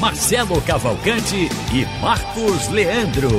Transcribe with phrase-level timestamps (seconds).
[0.00, 3.30] Marcelo Cavalcante e Marcos Leandro.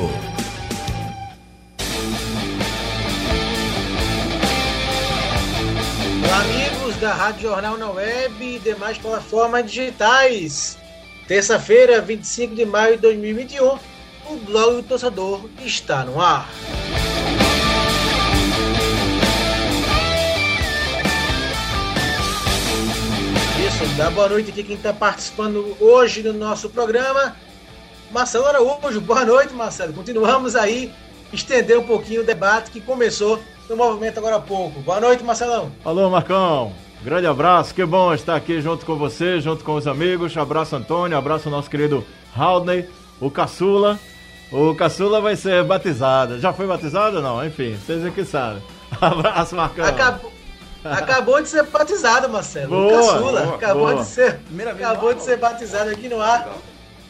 [6.41, 10.79] Amigos da Rádio Jornal na Web e demais plataformas digitais.
[11.27, 13.77] Terça-feira, 25 de maio de 2021,
[14.25, 16.49] o blog do torcedor está no ar.
[23.79, 27.35] Isso, dá boa noite aqui quem está participando hoje do nosso programa.
[28.11, 29.93] Marcelo Araújo, boa noite, Marcelo.
[29.93, 30.91] Continuamos aí,
[31.31, 34.79] estender um pouquinho o debate que começou no movimento agora há pouco.
[34.81, 35.71] Boa noite, Marcelão.
[35.85, 36.73] Alô, Marcão.
[37.03, 40.35] Grande abraço, que bom estar aqui junto com você, junto com os amigos.
[40.35, 42.03] Abraço, Antônio, abraço nosso querido
[42.35, 42.89] Haldney,
[43.21, 43.99] o Caçula.
[44.51, 46.39] O Caçula vai ser batizado.
[46.39, 47.45] Já foi batizado ou não?
[47.45, 48.63] Enfim, vocês é que sabem.
[48.99, 49.85] Abraço, Marcão.
[49.85, 50.31] Acabou,
[50.93, 52.69] acabou de ser batizado, Marcelo.
[52.69, 54.03] Boa, Caçula boa, acabou boa.
[54.03, 56.57] de ser, acabou de ser batizado aqui no ar.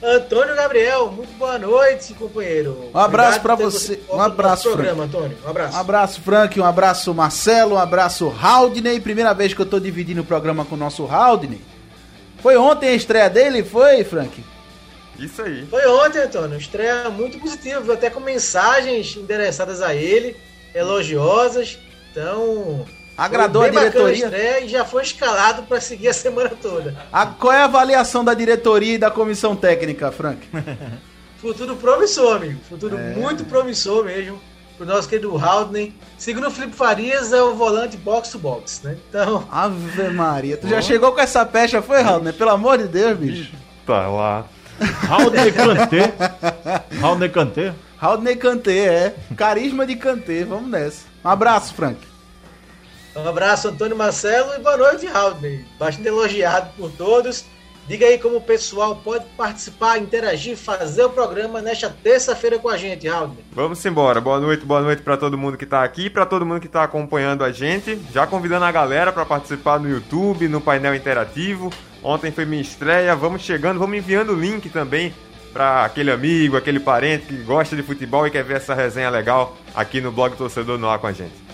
[0.01, 2.91] Antônio Gabriel, muito boa noite, companheiro.
[2.93, 3.99] Um abraço ter você.
[4.11, 5.35] Um abraço, programa, Antônio.
[5.43, 5.75] Um abraço.
[5.75, 8.99] Um abraço, Frank, um abraço, Marcelo, um abraço, Haldney.
[8.99, 11.61] Primeira vez que eu tô dividindo o programa com o nosso Haldney.
[12.43, 14.43] Foi ontem a estreia dele, foi, Frank?
[15.17, 15.65] Isso aí.
[15.65, 16.57] Foi ontem, Antônio.
[16.59, 20.37] Estreia muito positiva, até com mensagens endereçadas a ele,
[20.75, 21.79] elogiosas.
[22.11, 22.85] Então.
[23.17, 24.63] Agradou a diretoria?
[24.63, 26.95] e já foi escalado para seguir a semana toda.
[27.11, 30.47] A, qual é a avaliação da diretoria e da comissão técnica, Frank?
[31.41, 32.59] Futuro promissor, amigo.
[32.69, 33.13] Futuro É.
[33.15, 34.39] muito promissor mesmo.
[34.77, 35.91] Pro nosso querido Haldney.
[36.19, 38.95] Segundo o Felipe Farias, é o volante box to box, né?
[39.09, 42.31] Então, Ave Maria, tu já chegou com essa pecha, foi, Haldney?
[42.33, 43.51] Pelo amor de Deus, bicho.
[43.87, 44.45] Tá lá.
[45.09, 46.13] Haldney Kanté.
[47.01, 47.73] Haldney Kanté.
[47.99, 49.15] Haldney Kanté, é.
[49.35, 51.05] Carisma de Kanté, vamos nessa.
[51.25, 51.97] Um abraço, Frank.
[53.17, 55.65] Um abraço, Antônio Marcelo, e boa noite, Haldney.
[55.79, 57.45] Bastante elogiado por todos.
[57.87, 62.75] Diga aí como o pessoal pode participar, interagir, fazer o programa nesta terça-feira com a
[62.75, 63.45] gente, Haldney.
[63.53, 64.19] Vamos embora.
[64.19, 66.83] Boa noite, boa noite pra todo mundo que tá aqui, pra todo mundo que tá
[66.83, 67.97] acompanhando a gente.
[68.13, 71.71] Já convidando a galera pra participar no YouTube, no painel interativo.
[72.03, 73.15] Ontem foi minha estreia.
[73.15, 75.13] Vamos chegando, vamos enviando o link também
[75.53, 79.57] pra aquele amigo, aquele parente que gosta de futebol e quer ver essa resenha legal
[79.73, 81.46] aqui no blog Torcedor no ar com a gente.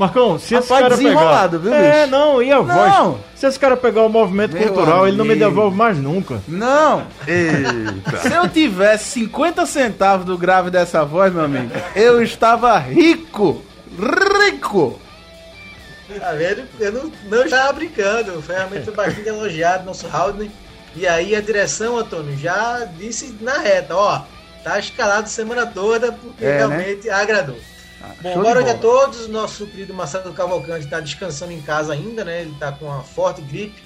[0.00, 1.10] Marcão, se esse Rapaz, cara pegar...
[1.10, 2.10] desenrolado, viu, É, bicho?
[2.10, 2.64] não, e a Não.
[3.12, 3.20] voz?
[3.36, 5.46] Se esse cara pegar o movimento Meu cultural, ele não me amigo.
[5.48, 6.40] devolve mais nunca.
[6.48, 8.16] Não, Eita!
[8.28, 13.62] Se eu tivesse 50 centavos do grave dessa voz, meu amigo, eu estava rico.
[13.98, 14.98] Rico!
[16.18, 16.62] Tá vendo?
[16.80, 18.42] Eu não, não estava brincando.
[18.42, 20.50] Foi realmente bastante elogiado, nosso Haldney.
[20.96, 24.22] E aí a direção, Antônio, já disse na reta, ó,
[24.64, 26.56] tá escalado semana toda porque É, né?
[26.58, 27.08] realmente
[28.02, 28.34] agradou.
[28.34, 29.28] Bom, boa noite a todos.
[29.28, 32.42] Nosso querido Marcelo Cavalcante está descansando em casa ainda, né?
[32.42, 33.82] Ele está com uma forte gripe,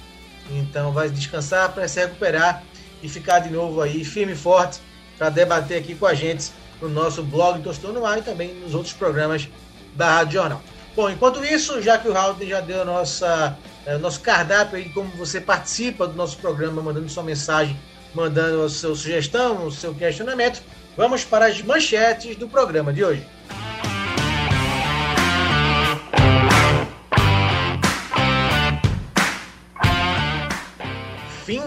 [0.51, 2.63] então vai descansar para se recuperar
[3.03, 4.81] e ficar de novo aí firme e forte
[5.19, 8.75] para debater aqui com a gente no nosso blog Tostou no Ar e também nos
[8.75, 9.49] outros programas
[9.95, 10.63] da Rádio Jornal.
[10.97, 14.79] Bom, enquanto isso, já que o Raul já deu a nossa, eh, o nosso cardápio
[14.79, 17.77] aí, como você participa do nosso programa, mandando sua mensagem,
[18.15, 20.63] mandando a sua sugestão, o seu questionamento,
[20.97, 23.27] vamos para as manchetes do programa de hoje.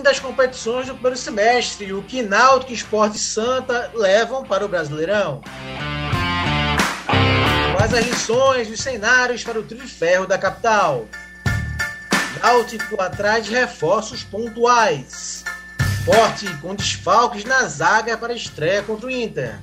[0.08, 1.92] Das competições do primeiro semestre.
[1.92, 5.42] O que Náutico e Esporte Santa levam para o Brasileirão.
[7.76, 11.06] Quais as lições dos cenários para o trio de ferro da capital?
[12.42, 15.44] Náutico atrás de reforços pontuais.
[16.06, 19.60] Forte com desfalques na zaga para estreia contra o Inter.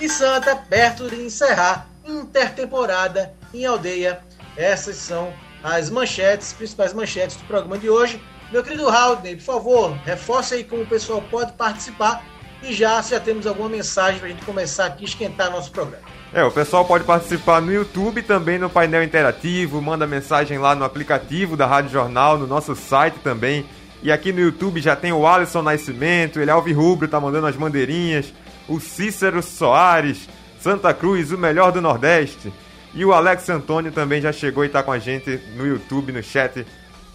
[0.00, 4.18] E Santa perto de encerrar intertemporada em aldeia.
[4.56, 5.32] Essas são
[5.62, 8.20] as manchetes, principais manchetes do programa de hoje.
[8.52, 12.24] Meu querido Haldney, por favor, reforce aí como o pessoal pode participar
[12.62, 16.02] e já se já temos alguma mensagem para a gente começar aqui esquentar nosso programa.
[16.32, 20.84] É, o pessoal pode participar no YouTube, também no painel interativo, manda mensagem lá no
[20.84, 23.64] aplicativo da Rádio Jornal, no nosso site também.
[24.02, 27.54] E aqui no YouTube já tem o Alisson Nascimento, ele é alvirrubro, tá mandando as
[27.54, 28.32] bandeirinhas.
[28.68, 30.28] O Cícero Soares,
[30.60, 32.52] Santa Cruz, o melhor do Nordeste.
[32.94, 36.22] E o Alex Antônio também já chegou e tá com a gente no YouTube, no
[36.22, 36.66] chat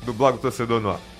[0.04, 1.15] do blog Torcedor no Ar.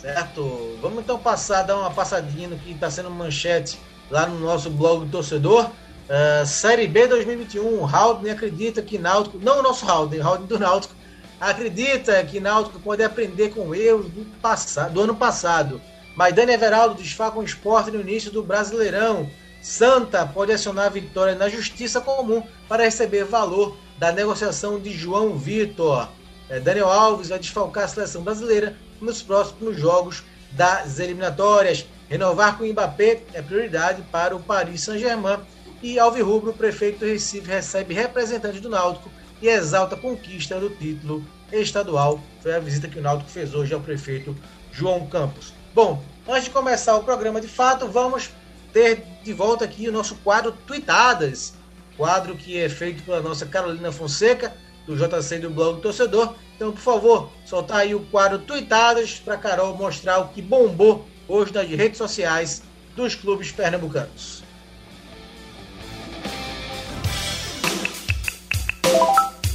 [0.00, 0.78] Certo?
[0.80, 3.78] Vamos então passar, dar uma passadinha no que está sendo manchete
[4.10, 5.66] lá no nosso blog do torcedor.
[5.66, 10.94] Uh, Série B 2021, Haldane acredita que Náutico, não o nosso Haldane, Haldane do Náutico,
[11.40, 15.80] acredita que Náutico pode aprender com erros do, passado, do ano passado.
[16.16, 19.30] Maidane Everaldo desfaca o esporte no início do Brasileirão.
[19.62, 25.36] Santa pode acionar a vitória na Justiça Comum para receber valor da negociação de João
[25.36, 26.08] Vitor.
[26.50, 31.86] É, Daniel Alves vai desfalcar a seleção brasileira nos próximos jogos das eliminatórias.
[32.08, 35.38] Renovar com o Mbappé é prioridade para o Paris Saint-Germain.
[35.80, 39.08] E Alvirrubro, prefeito do Recife, recebe representante do Náutico
[39.40, 42.20] e exalta a conquista do título estadual.
[42.42, 44.36] Foi a visita que o Náutico fez hoje ao prefeito
[44.72, 45.54] João Campos.
[45.72, 48.30] Bom, antes de começar o programa de fato, vamos
[48.72, 51.54] ter de volta aqui o nosso quadro Tweetadas.
[51.96, 54.52] Quadro que é feito pela nossa Carolina Fonseca,
[54.90, 56.34] do JC do Blog do Torcedor.
[56.56, 61.52] Então, por favor, soltar aí o quadro Tweetadas para Carol mostrar o que bombou hoje
[61.54, 62.62] nas redes sociais
[62.96, 64.42] dos clubes pernambucanos.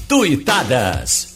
[0.08, 1.35] Tuitadas.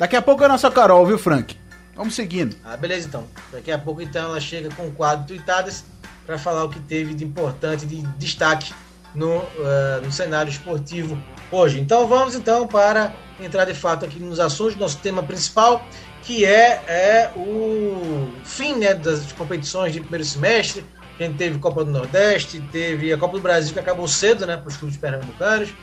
[0.00, 1.54] Daqui a pouco é a nossa Carol, viu, Frank?
[1.94, 2.56] Vamos seguindo.
[2.64, 3.26] Ah, beleza então.
[3.52, 5.84] Daqui a pouco então ela chega com o quadro Tuitadas
[6.24, 8.72] para falar o que teve de importante, de destaque
[9.14, 11.78] no, uh, no cenário esportivo hoje.
[11.78, 15.84] Então vamos então para entrar de fato aqui nos assuntos do nosso tema principal,
[16.22, 20.82] que é, é o fim né, das competições de primeiro semestre.
[21.18, 24.56] A gente teve Copa do Nordeste, teve a Copa do Brasil que acabou cedo né,
[24.56, 25.74] para os clubes pernambucanos.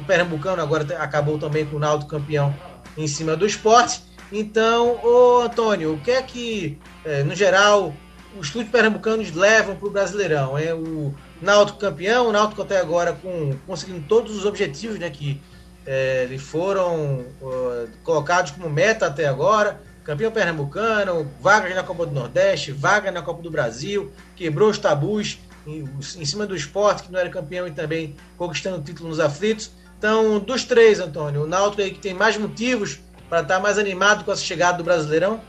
[0.00, 2.54] O Pernambucano agora acabou também com o Naldo campeão
[2.96, 4.02] em cima do esporte.
[4.32, 7.92] Então, ô Antônio, o que é que, é, no geral,
[8.38, 10.56] os clubes pernambucanos levam para o Brasileirão?
[10.56, 15.40] É o Náutico campeão, o Náutico até agora com, conseguindo todos os objetivos né, que
[15.84, 19.80] é, lhe foram uh, colocados como meta até agora.
[20.04, 25.38] Campeão pernambucano, vaga na Copa do Nordeste, vaga na Copa do Brasil, quebrou os tabus
[25.66, 29.20] em, em cima do esporte, que não era campeão e também conquistando o título nos
[29.20, 29.70] aflitos.
[30.00, 32.98] Então, dos três, Antônio, o Náutico aí que tem mais motivos
[33.28, 35.42] para estar tá mais animado com essa chegada do Brasileirão?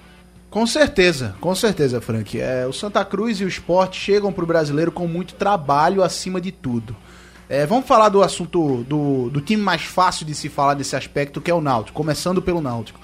[0.49, 2.37] Com certeza, com certeza, Frank.
[2.37, 6.41] É, o Santa Cruz e o Sport chegam para o brasileiro com muito trabalho acima
[6.41, 6.93] de tudo.
[7.47, 11.39] É, vamos falar do assunto do, do time mais fácil de se falar desse aspecto,
[11.39, 12.99] que é o Náutico, começando pelo Náutico.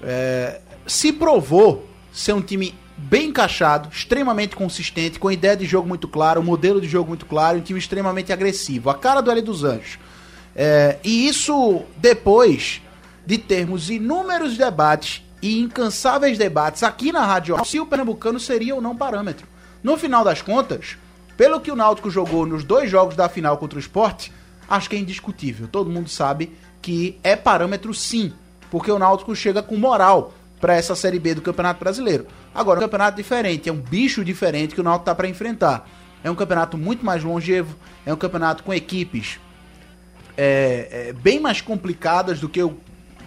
[0.00, 6.06] É, se provou ser um time bem encaixado, extremamente consistente, com ideia de jogo muito
[6.06, 8.88] clara, um modelo de jogo muito claro, um time extremamente agressivo.
[8.88, 9.98] A cara do L dos Anjos.
[10.58, 12.80] É, e isso depois
[13.26, 18.80] de termos inúmeros debates e incansáveis debates aqui na Rádio se o Pernambucano seria ou
[18.80, 19.46] não parâmetro.
[19.82, 20.96] No final das contas,
[21.36, 24.30] pelo que o Náutico jogou nos dois jogos da final contra o Sport,
[24.66, 25.68] acho que é indiscutível.
[25.68, 28.32] Todo mundo sabe que é parâmetro sim,
[28.70, 32.26] porque o Náutico chega com moral para essa Série B do Campeonato Brasileiro.
[32.54, 35.86] Agora, é um campeonato diferente, é um bicho diferente que o Náutico tá para enfrentar.
[36.24, 37.76] É um campeonato muito mais longevo,
[38.06, 39.38] é um campeonato com equipes
[40.36, 42.76] é, é, bem mais complicadas do que o.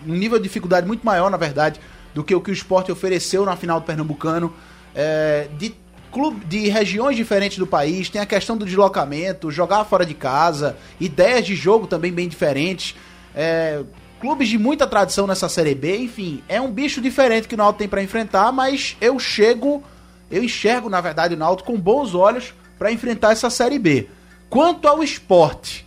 [0.06, 1.80] um nível de dificuldade muito maior, na verdade,
[2.13, 4.54] do que o que o esporte ofereceu na final do Pernambucano.
[4.96, 5.74] É, de
[6.12, 10.75] clube de regiões diferentes do país, tem a questão do deslocamento, jogar fora de casa,
[11.00, 12.96] ideias de jogo também bem diferentes.
[13.36, 13.84] É,
[14.20, 17.80] clubes de muita tradição nessa Série B, enfim, é um bicho diferente que o Náutico
[17.80, 19.84] tem para enfrentar, mas eu chego,
[20.30, 24.08] eu enxergo na verdade o Náutico com bons olhos para enfrentar essa Série B.
[24.50, 25.86] Quanto ao esporte,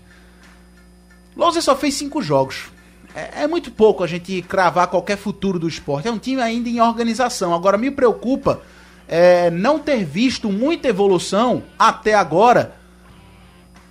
[1.36, 2.70] Lousa só fez cinco jogos.
[3.14, 6.08] É, é, muito pouco a gente cravar qualquer futuro do esporte.
[6.08, 7.54] É um time ainda em organização.
[7.54, 8.62] Agora, me preocupa
[9.06, 12.74] é, não ter visto muita evolução até agora,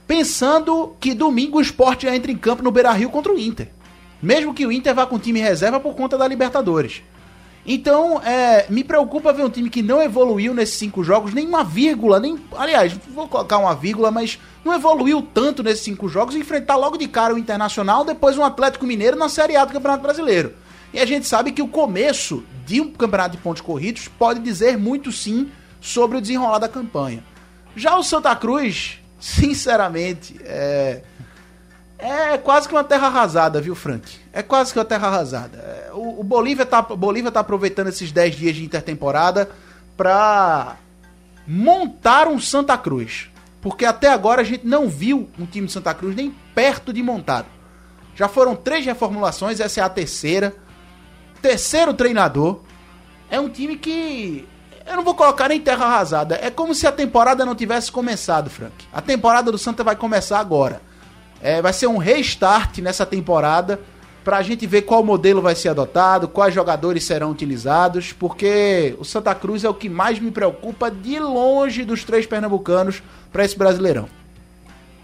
[0.08, 3.70] pensando que domingo o esporte entra em campo no Beira Rio contra o Inter.
[4.22, 7.02] Mesmo que o Inter vá com time reserva por conta da Libertadores.
[7.65, 11.63] Então, é, me preocupa ver um time que não evoluiu nesses cinco jogos, nem uma
[11.63, 12.39] vírgula, nem.
[12.56, 17.08] Aliás, vou colocar uma vírgula, mas não evoluiu tanto nesses cinco jogos, enfrentar logo de
[17.08, 20.53] cara o Internacional, depois um Atlético Mineiro na Série A do Campeonato Brasileiro.
[20.94, 24.77] E a gente sabe que o começo de um campeonato de pontos corridos pode dizer
[24.77, 27.24] muito sim sobre o desenrolar da campanha.
[27.75, 31.03] Já o Santa Cruz, sinceramente, é.
[32.03, 34.21] É quase que uma terra arrasada, viu, Frank?
[34.34, 35.58] É quase que uma terra arrasada.
[35.58, 39.50] É, o, o Bolívia, tá, Bolívia tá aproveitando esses 10 dias de intertemporada
[39.98, 40.78] para
[41.46, 43.30] montar um Santa Cruz.
[43.62, 47.04] Porque até agora a gente não viu um time de Santa Cruz nem perto de
[47.04, 47.48] montado.
[48.16, 50.56] Já foram três reformulações, essa é a terceira.
[51.42, 52.62] Terceiro treinador.
[53.30, 54.48] É um time que.
[54.86, 56.40] Eu não vou colocar nem terra arrasada.
[56.42, 58.74] É como se a temporada não tivesse começado, Frank.
[58.92, 60.82] A temporada do Santa vai começar agora.
[61.42, 63.80] É, vai ser um restart nessa temporada
[64.24, 69.06] para a gente ver qual modelo vai ser adotado, quais jogadores serão utilizados, porque o
[69.06, 73.01] Santa Cruz é o que mais me preocupa de longe dos três pernambucanos
[73.32, 74.08] para esse Brasileirão.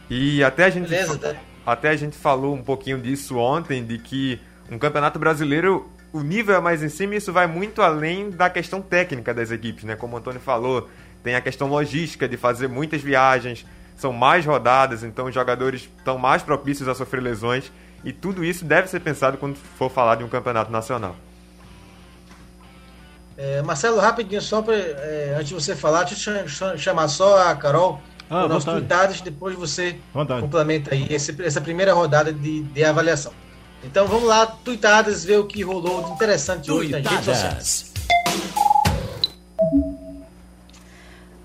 [0.09, 1.35] E até a gente Beleza, tá?
[1.65, 4.39] até a gente falou um pouquinho disso ontem de que
[4.71, 8.49] um campeonato brasileiro o nível é mais em cima e isso vai muito além da
[8.49, 9.95] questão técnica das equipes, né?
[9.95, 10.89] Como o Antônio falou,
[11.23, 13.65] tem a questão logística de fazer muitas viagens,
[13.97, 17.71] são mais rodadas, então os jogadores estão mais propícios a sofrer lesões.
[18.07, 21.13] E tudo isso deve ser pensado quando for falar de um campeonato nacional.
[23.35, 27.53] É, Marcelo, rapidinho, só pra, é, antes de você falar, deixa eu chamar só a
[27.53, 30.39] Carol, ah, os nossos tuitados, depois você vontade.
[30.39, 33.33] complementa aí esse, essa primeira rodada de, de avaliação.
[33.83, 36.79] Então vamos lá, tuitadas, ver o que rolou de interessante tuitadas.
[36.79, 37.93] hoje nas redes sociais.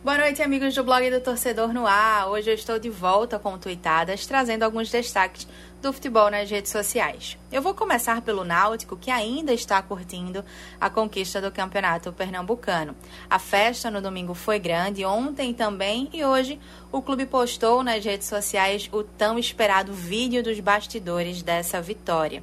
[0.04, 2.28] Boa noite, amigos do blog do Torcedor no Ar.
[2.28, 5.46] Hoje eu estou de volta com Tuitadas, trazendo alguns destaques
[5.80, 7.38] do futebol nas redes sociais.
[7.52, 10.44] Eu vou começar pelo Náutico, que ainda está curtindo
[10.80, 12.96] a conquista do Campeonato Pernambucano.
[13.30, 16.58] A festa no domingo foi grande, ontem também e hoje
[16.90, 22.42] o clube postou nas redes sociais o tão esperado vídeo dos bastidores dessa vitória.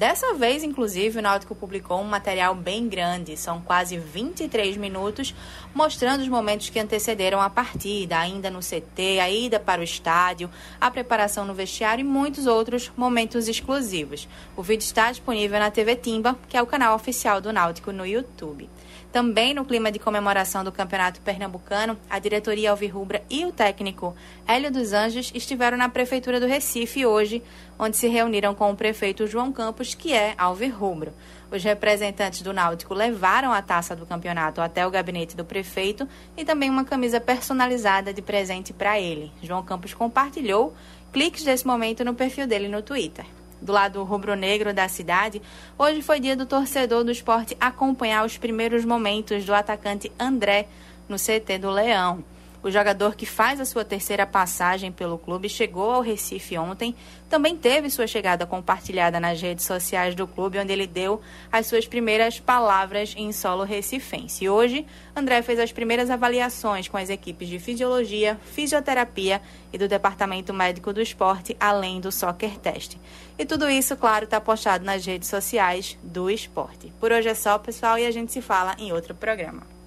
[0.00, 5.34] Dessa vez, inclusive, o Náutico publicou um material bem grande, são quase 23 minutos,
[5.74, 10.48] mostrando os momentos que antecederam a partida, ainda no CT, a ida para o estádio,
[10.80, 14.26] a preparação no vestiário e muitos outros momentos exclusivos.
[14.56, 18.06] O vídeo está disponível na TV Timba, que é o canal oficial do Náutico no
[18.06, 18.70] YouTube.
[19.12, 24.14] Também no clima de comemoração do Campeonato Pernambucano, a diretoria Alvirrubra e o técnico
[24.46, 27.42] Hélio dos Anjos estiveram na Prefeitura do Recife hoje,
[27.76, 31.12] onde se reuniram com o prefeito João Campos, que é Alvirrubro.
[31.50, 36.44] Os representantes do Náutico levaram a taça do campeonato até o gabinete do prefeito e
[36.44, 39.32] também uma camisa personalizada de presente para ele.
[39.42, 40.72] João Campos compartilhou
[41.12, 43.26] cliques desse momento no perfil dele no Twitter
[43.60, 45.42] do lado rubro-negro da cidade,
[45.78, 50.66] hoje foi dia do torcedor do esporte acompanhar os primeiros momentos do atacante André
[51.08, 52.24] no CT do Leão.
[52.62, 56.94] O jogador que faz a sua terceira passagem pelo clube chegou ao Recife ontem,
[57.28, 61.86] também teve sua chegada compartilhada nas redes sociais do clube, onde ele deu as suas
[61.86, 64.44] primeiras palavras em solo recifense.
[64.44, 64.84] E hoje,
[65.16, 69.40] André fez as primeiras avaliações com as equipes de fisiologia, fisioterapia
[69.72, 72.98] e do Departamento Médico do Esporte, além do Soccer Test.
[73.38, 76.92] E tudo isso, claro, está postado nas redes sociais do esporte.
[77.00, 79.79] Por hoje é só, pessoal, e a gente se fala em outro programa.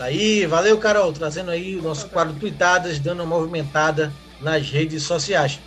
[0.00, 5.02] Tá aí, valeu, Carol, trazendo aí o nosso quadro Tuitadas, dando uma movimentada nas redes
[5.02, 5.60] sociais.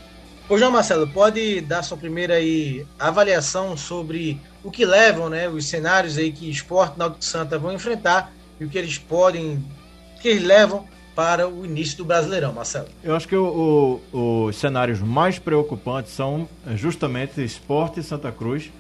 [0.50, 5.68] Ô, João Marcelo, pode dar sua primeira aí avaliação sobre o que levam, né, os
[5.68, 9.64] cenários aí que Esporte Náutico Santa vão enfrentar e o que eles podem,
[10.20, 12.88] que eles levam para o início do Brasileirão, Marcelo?
[13.04, 18.72] Eu acho que o, o, os cenários mais preocupantes são justamente Esporte e Santa Cruz,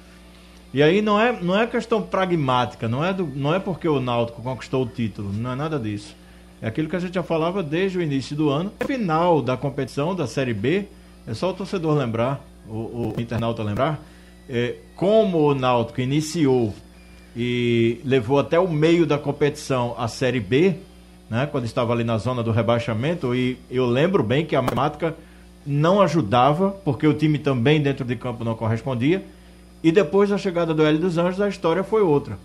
[0.74, 4.00] e aí não é, não é questão pragmática, não é, do, não é porque o
[4.00, 6.16] Náutico conquistou o título, não é nada disso.
[6.62, 8.72] É aquilo que a gente já falava desde o início do ano.
[8.88, 10.86] Final da competição da Série B,
[11.28, 14.00] é só o torcedor lembrar, o, o internauta lembrar,
[14.50, 16.74] é, como o Náutico iniciou
[17.36, 20.76] e levou até o meio da competição a Série B,
[21.30, 25.16] né, quando estava ali na zona do rebaixamento, e eu lembro bem que a matemática
[25.66, 29.24] não ajudava, porque o time também dentro de campo não correspondia.
[29.84, 32.40] E depois da chegada do Hélio dos Anjos, a história foi outra.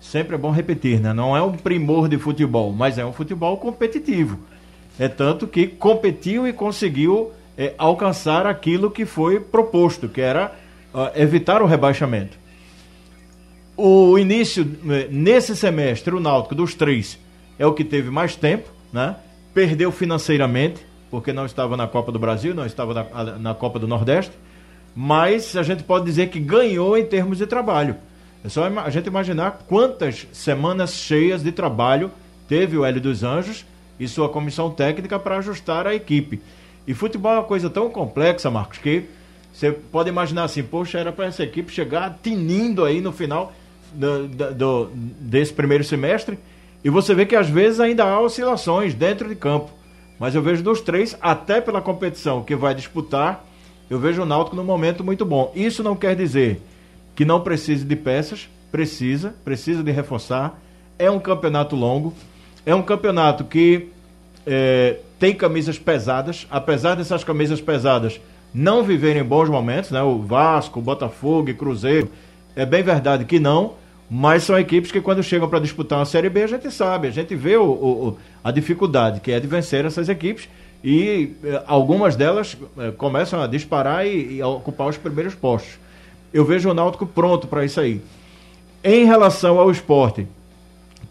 [0.00, 1.12] Sempre é bom repetir, né?
[1.12, 4.38] Não é um primor de futebol, mas é um futebol competitivo.
[4.98, 10.52] É tanto que competiu e conseguiu é, alcançar aquilo que foi proposto, que era
[10.92, 12.36] uh, evitar o rebaixamento.
[13.76, 17.18] O início, é, nesse semestre, o Náutico dos três
[17.58, 19.16] é o que teve mais tempo, né?
[19.54, 23.86] Perdeu financeiramente, porque não estava na Copa do Brasil, não estava na, na Copa do
[23.86, 24.32] Nordeste
[24.94, 27.96] mas a gente pode dizer que ganhou em termos de trabalho.
[28.44, 32.10] É só a gente imaginar quantas semanas cheias de trabalho
[32.46, 33.64] teve o Hélio dos Anjos
[33.98, 36.40] e sua comissão técnica para ajustar a equipe.
[36.86, 39.04] E futebol é uma coisa tão complexa, Marcos, que
[39.52, 43.52] você pode imaginar assim, poxa, era para essa equipe chegar tinindo aí no final
[43.92, 46.38] do, do, desse primeiro semestre.
[46.84, 49.70] E você vê que às vezes ainda há oscilações dentro de campo.
[50.18, 53.44] Mas eu vejo dos três, até pela competição que vai disputar,
[53.88, 55.52] eu vejo o Náutico num momento muito bom.
[55.54, 56.60] Isso não quer dizer
[57.14, 60.60] que não precise de peças, precisa, precisa de reforçar.
[60.98, 62.14] É um campeonato longo.
[62.66, 63.88] É um campeonato que
[64.46, 68.20] é, tem camisas pesadas, apesar dessas camisas pesadas
[68.54, 70.02] não viverem bons momentos, né?
[70.02, 72.10] O Vasco, o Botafogo e Cruzeiro,
[72.54, 73.74] é bem verdade que não,
[74.08, 77.10] mas são equipes que quando chegam para disputar uma Série B a gente sabe, a
[77.10, 80.48] gente vê o, o, a dificuldade que é de vencer essas equipes
[80.84, 85.78] e eh, algumas delas eh, começam a disparar e, e a ocupar os primeiros postos.
[86.30, 88.02] Eu vejo o Náutico pronto para isso aí.
[88.82, 90.26] Em relação ao esporte,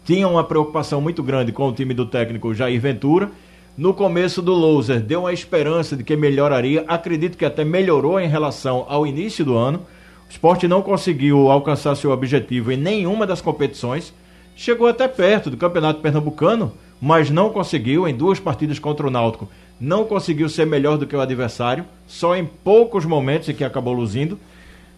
[0.04, 3.32] tinha uma preocupação muito grande com o time do técnico Jair Ventura.
[3.76, 6.84] No começo do loser, deu uma esperança de que melhoraria.
[6.86, 9.80] Acredito que até melhorou em relação ao início do ano.
[10.28, 14.14] O esporte não conseguiu alcançar seu objetivo em nenhuma das competições.
[14.54, 19.48] Chegou até perto do Campeonato Pernambucano, mas não conseguiu em duas partidas contra o Náutico.
[19.80, 24.38] Não conseguiu ser melhor do que o adversário, só em poucos momentos que acabou luzindo.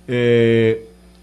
[0.09, 0.78] É...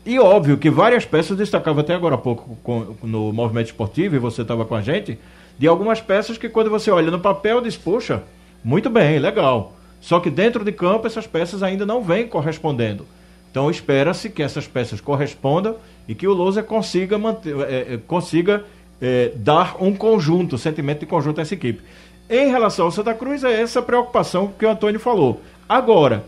[0.05, 4.19] E óbvio que várias peças, destacava até agora há pouco com, no movimento esportivo, e
[4.19, 5.17] você estava com a gente,
[5.57, 8.23] de algumas peças que quando você olha no papel diz, puxa,
[8.63, 9.73] muito bem, legal.
[10.01, 13.05] Só que dentro de campo essas peças ainda não vêm correspondendo.
[13.49, 18.65] Então espera-se que essas peças correspondam e que o Lousa consiga, manter, é, é, consiga
[19.01, 21.81] é, dar um conjunto, sentimento de conjunto a essa equipe.
[22.29, 25.41] Em relação ao Santa Cruz, é essa preocupação que o Antônio falou.
[25.67, 26.25] Agora,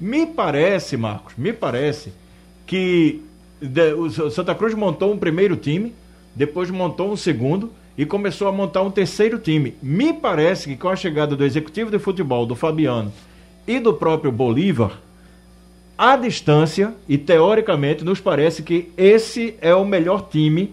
[0.00, 2.12] me parece, Marcos, me parece
[2.66, 3.22] que
[3.96, 5.94] o Santa Cruz montou um primeiro time,
[6.34, 9.74] depois montou um segundo e começou a montar um terceiro time.
[9.82, 13.12] Me parece que com a chegada do executivo de futebol, do Fabiano
[13.66, 14.98] e do próprio Bolívar,
[15.96, 20.72] à distância e teoricamente nos parece que esse é o melhor time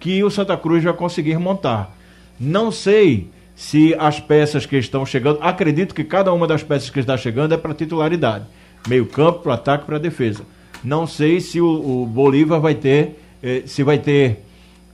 [0.00, 1.94] que o Santa Cruz vai conseguir montar.
[2.40, 7.00] Não sei se as peças que estão chegando, acredito que cada uma das peças que
[7.00, 8.44] está chegando é para titularidade,
[8.88, 10.44] meio campo, para ataque, para defesa.
[10.82, 14.44] Não sei se o, o Bolívar vai ter, eh, se vai ter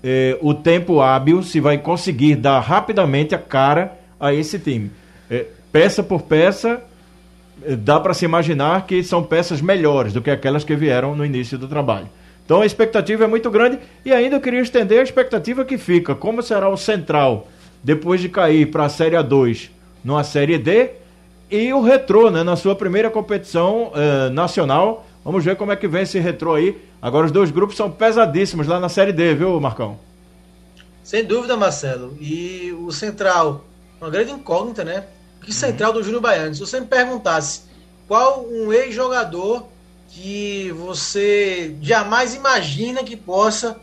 [0.02, 4.90] eh, o tempo hábil, se vai conseguir dar rapidamente a cara a esse time.
[5.30, 6.82] Eh, peça por peça,
[7.78, 11.56] dá para se imaginar que são peças melhores do que aquelas que vieram no início
[11.56, 12.09] do trabalho.
[12.44, 16.14] Então a expectativa é muito grande e ainda eu queria estender a expectativa que fica.
[16.14, 17.46] Como será o Central
[17.82, 19.70] depois de cair para a Série A2
[20.04, 20.90] numa Série D
[21.50, 25.06] e o Retrô, né, na sua primeira competição eh, nacional.
[25.24, 26.76] Vamos ver como é que vem esse Retrô aí.
[27.00, 29.98] Agora os dois grupos são pesadíssimos lá na Série D, viu, Marcão?
[31.02, 32.16] Sem dúvida, Marcelo.
[32.20, 33.64] E o Central,
[34.00, 35.04] uma grande incógnita, né?
[35.48, 36.54] que central do Júnior Baiano.
[36.54, 37.62] Se você me perguntasse
[38.06, 39.66] qual um ex-jogador
[40.10, 43.80] que você jamais imagina que possa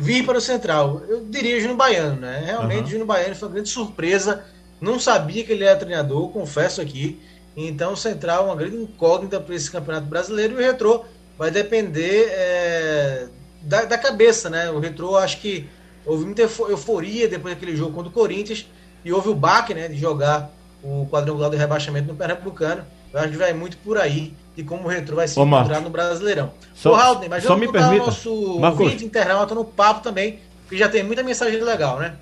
[0.00, 2.42] vir para o Central, eu diria Júnior Baiano, né?
[2.46, 2.86] Realmente, uhum.
[2.86, 4.44] Júnior Baiano foi uma grande surpresa.
[4.80, 7.20] Não sabia que ele era treinador, confesso aqui.
[7.54, 11.04] Então, o Central é uma grande incógnita para esse Campeonato Brasileiro e o Retrô
[11.36, 13.26] vai depender é,
[13.62, 14.70] da, da, cabeça, né?
[14.70, 15.68] O Retrô, acho que
[16.06, 18.66] houve muita euforia depois daquele jogo contra o Corinthians
[19.04, 20.50] e houve o baque, né, de jogar
[20.82, 22.84] o quadrangular do rebaixamento no Pernambucano.
[23.12, 25.80] Eu acho que vai muito por aí de como o Retro vai se Ô, encontrar
[25.80, 26.52] no Brasileirão.
[26.74, 28.06] Só, Ô, Haldner, mas só me permita.
[28.06, 28.90] nosso Marcos.
[28.90, 32.14] vídeo internauta no papo também, que já tem muita mensagem legal, né?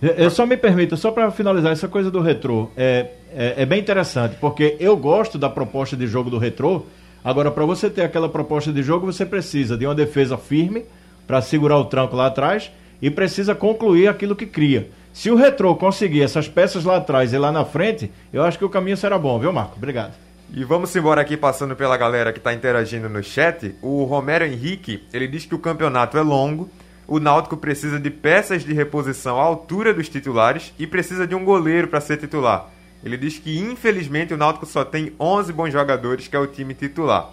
[0.00, 3.78] Eu só me permita, só para finalizar, essa coisa do retrô é, é, é, bem
[3.78, 6.84] interessante, porque eu gosto da proposta de jogo do retrô.
[7.22, 10.84] Agora, para você ter aquela proposta de jogo, você precisa de uma defesa firme
[11.24, 12.68] para segurar o tranco lá atrás
[13.00, 14.90] e precisa concluir aquilo que cria.
[15.12, 18.64] Se o Retrô conseguir essas peças lá atrás e lá na frente, eu acho que
[18.64, 19.76] o caminho será bom, viu, Marco?
[19.76, 20.14] Obrigado.
[20.54, 23.74] E vamos embora aqui passando pela galera que está interagindo no chat.
[23.80, 26.68] O Romero Henrique, ele diz que o campeonato é longo,
[27.08, 31.42] o Náutico precisa de peças de reposição à altura dos titulares e precisa de um
[31.42, 32.68] goleiro para ser titular.
[33.02, 36.74] Ele diz que infelizmente o Náutico só tem 11 bons jogadores, que é o time
[36.74, 37.30] titular.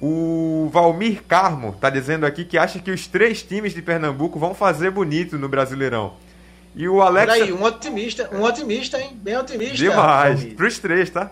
[0.00, 4.54] O Valmir Carmo está dizendo aqui que acha que os três times de Pernambuco vão
[4.54, 6.14] fazer bonito no Brasileirão.
[6.74, 7.26] E o Alex.
[7.30, 9.10] Peraí, um otimista, um otimista, hein?
[9.20, 9.76] Bem otimista.
[9.76, 10.44] Demais.
[10.54, 11.30] Para os três, tá?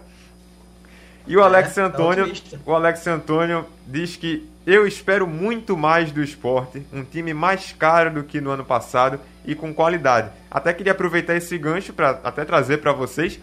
[1.28, 2.32] E o Alex é, tá Antônio,
[2.64, 8.10] o Alex Antônio diz que eu espero muito mais do esporte, um time mais caro
[8.10, 10.30] do que no ano passado e com qualidade.
[10.50, 13.38] Até queria aproveitar esse gancho para até trazer para vocês.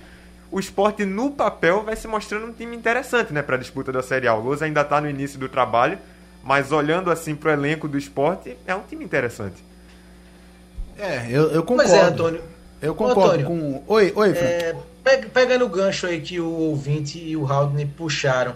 [0.51, 4.01] O esporte no papel vai se mostrando um time interessante, né, para a disputa da
[4.01, 4.33] Série A.
[4.33, 5.99] O Luz ainda está no início do trabalho,
[6.43, 9.63] mas olhando assim para o elenco do esporte, é um time interessante.
[10.97, 11.91] É, eu, eu concordo.
[11.91, 12.41] Mas é, Antônio.
[12.81, 13.83] Eu concordo Antônio, com.
[13.87, 14.53] Oi, oi, Frank.
[14.53, 14.75] É,
[15.31, 18.55] pegando o gancho aí que o ouvinte e o Haldane puxaram.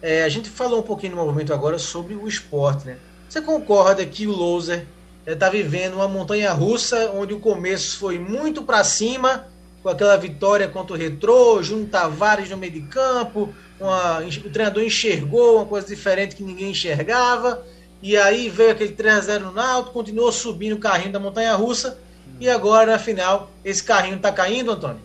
[0.00, 2.96] É, a gente falou um pouquinho no movimento agora sobre o esporte, né?
[3.28, 4.86] Você concorda que o Loser
[5.26, 9.46] está é, vivendo uma montanha russa onde o começo foi muito para cima,
[9.82, 14.82] com aquela vitória contra o Retrô, Júnior Tavares no meio de campo, uma, o treinador
[14.82, 17.64] enxergou uma coisa diferente que ninguém enxergava,
[18.02, 21.98] e aí veio aquele 3x0 no Náutico, continuou subindo o carrinho da montanha russa.
[22.38, 25.00] E agora, na final, esse carrinho tá caindo, Antônio?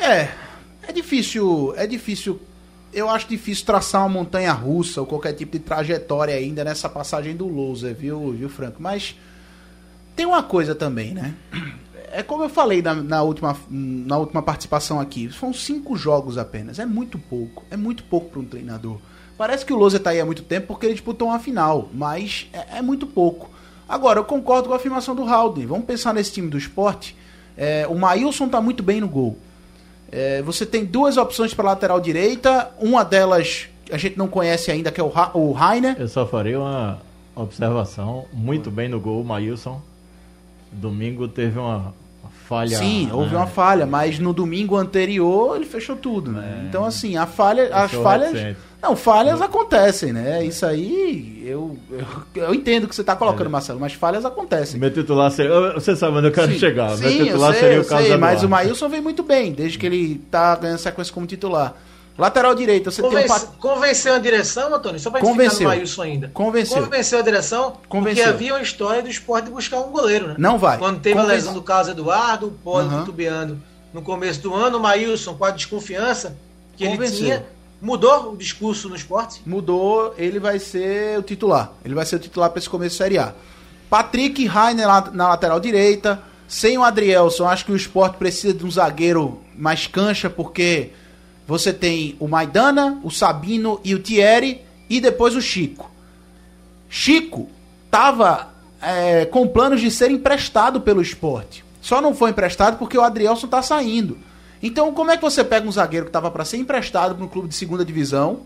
[0.00, 0.30] É,
[0.88, 2.40] é difícil, é difícil.
[2.92, 7.36] Eu acho difícil traçar uma montanha russa ou qualquer tipo de trajetória ainda nessa passagem
[7.36, 8.82] do loser, viu, viu, Franco?
[8.82, 9.14] Mas
[10.16, 11.34] tem uma coisa também, né?
[12.12, 15.30] É como eu falei na, na última, na última participação aqui.
[15.32, 16.80] São cinco jogos apenas.
[16.80, 17.64] É muito pouco.
[17.70, 18.98] É muito pouco para um treinador.
[19.38, 22.48] Parece que o Loser tá aí há muito tempo porque ele disputou uma final, mas
[22.52, 23.48] é, é muito pouco.
[23.88, 25.66] Agora, eu concordo com a afirmação do Haldane.
[25.66, 27.16] Vamos pensar nesse time do esporte.
[27.56, 29.38] É, o Maílson tá muito bem no gol.
[30.12, 32.70] É, você tem duas opções para lateral direita.
[32.78, 35.96] Uma delas a gente não conhece ainda, que é o, Ra o Rainer.
[35.98, 36.98] Eu só faria uma
[37.34, 38.26] observação.
[38.32, 39.80] Muito bem no gol, o Maílson.
[40.72, 41.92] Domingo teve uma,
[42.50, 42.76] falha.
[42.76, 46.62] Sim, houve uma falha, mas no domingo anterior ele fechou tudo, né?
[46.62, 46.66] É.
[46.66, 48.32] Então, assim, a falha, as falhas.
[48.32, 48.69] Recente.
[48.82, 50.42] Não, falhas acontecem, né?
[50.42, 53.50] Isso aí, eu, eu, eu entendo o que você está colocando, é.
[53.50, 54.80] Marcelo, mas falhas acontecem.
[54.80, 55.74] Meu titular seria.
[55.74, 56.96] Você sabe onde eu quero sim, chegar.
[56.96, 59.78] Sim, Meu titular sei, seria o caso sei, Mas o Maílson vem muito bem, desde
[59.78, 61.76] que ele está ganhando sequência como titular.
[62.20, 63.52] Lateral direito, você Convence, tem um...
[63.58, 65.00] Convenceu a direção, Antônio?
[65.00, 66.30] Só para ficar no Maílson ainda.
[66.34, 66.82] Convenceu.
[66.82, 68.24] Convenceu a direção, Convenceu.
[68.24, 70.34] porque havia uma história do esporte de buscar um goleiro, né?
[70.36, 70.76] Não vai.
[70.76, 71.32] Quando teve Convence...
[71.32, 73.00] a lesão do Carlos Eduardo, o Polo uhum.
[73.00, 73.58] titubeando
[73.94, 76.36] no começo do ano, o Maílson, com a desconfiança
[76.76, 77.16] que Convenceu.
[77.16, 77.46] ele tinha,
[77.80, 79.40] mudou o discurso no esporte?
[79.46, 81.72] Mudou, ele vai ser o titular.
[81.84, 83.34] Ele vai ser o titular para esse começo de Série A.
[83.88, 86.22] Patrick Rainer na lateral direita.
[86.46, 90.90] Sem o Adrielson, acho que o esporte precisa de um zagueiro mais cancha, porque
[91.46, 95.90] você tem o Maidana, o Sabino e o Thierry, e depois o Chico.
[96.88, 97.48] Chico
[97.86, 98.48] estava
[98.82, 101.64] é, com planos de ser emprestado pelo esporte.
[101.80, 104.18] Só não foi emprestado porque o Adrielson está saindo.
[104.62, 107.28] Então, como é que você pega um zagueiro que estava para ser emprestado para um
[107.28, 108.40] clube de segunda divisão,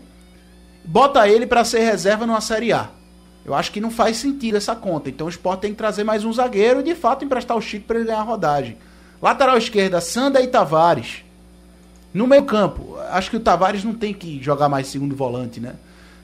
[0.83, 2.89] bota ele para ser reserva numa Série A?
[3.45, 5.09] Eu acho que não faz sentido essa conta.
[5.09, 7.85] Então, o esporte tem que trazer mais um zagueiro e, de fato, emprestar o Chico
[7.85, 8.77] para ele ganhar a rodagem.
[9.21, 11.23] Lateral esquerda, Sanda e Tavares.
[12.13, 15.75] No meio-campo, acho que o Tavares não tem que jogar mais segundo volante, né?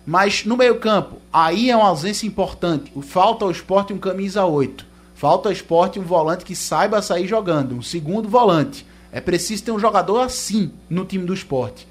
[0.06, 2.92] Mas no meio-campo, aí é uma ausência importante.
[3.02, 4.86] Falta ao esporte um camisa 8.
[5.14, 8.86] Falta ao esporte um volante que saiba sair jogando, um segundo volante.
[9.12, 11.88] É preciso ter um jogador assim no time do esporte.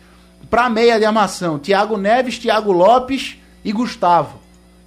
[0.49, 4.39] Para meia de armação, Thiago Neves, Thiago Lopes e Gustavo.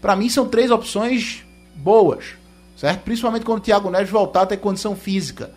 [0.02, 2.36] Para mim são três opções boas,
[2.76, 3.02] certo?
[3.04, 5.52] Principalmente quando o Thiago Neves voltar a ter condição física.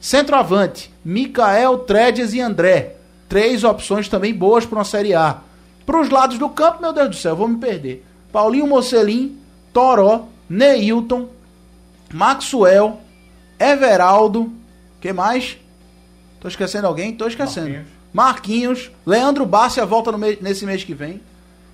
[0.00, 2.96] Centroavante, Mikael, Tredes e André.
[3.28, 5.38] Três opções também boas para uma Série A.
[5.84, 8.04] Para os lados do campo, meu Deus do céu, vou me perder.
[8.32, 9.38] Paulinho Mocelin,
[9.72, 11.28] Toró, Neilton,
[12.12, 13.00] Maxwell,
[13.58, 14.52] Everaldo,
[15.00, 15.58] que mais?
[16.44, 17.14] Tô esquecendo alguém?
[17.14, 17.68] Tô esquecendo.
[17.68, 21.22] Marquinhos, Marquinhos Leandro Bárcia volta no mês, nesse mês que vem.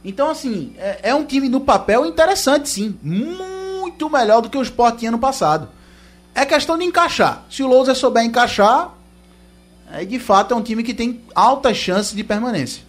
[0.04, 2.96] Então, assim, é, é, um time no papel interessante, sim.
[3.02, 5.68] Muito melhor do que o Sport tinha no passado.
[6.32, 7.44] É questão de encaixar.
[7.50, 8.94] Se o Lousa souber encaixar,
[9.88, 12.84] aí de fato é um time que tem altas chances de permanência.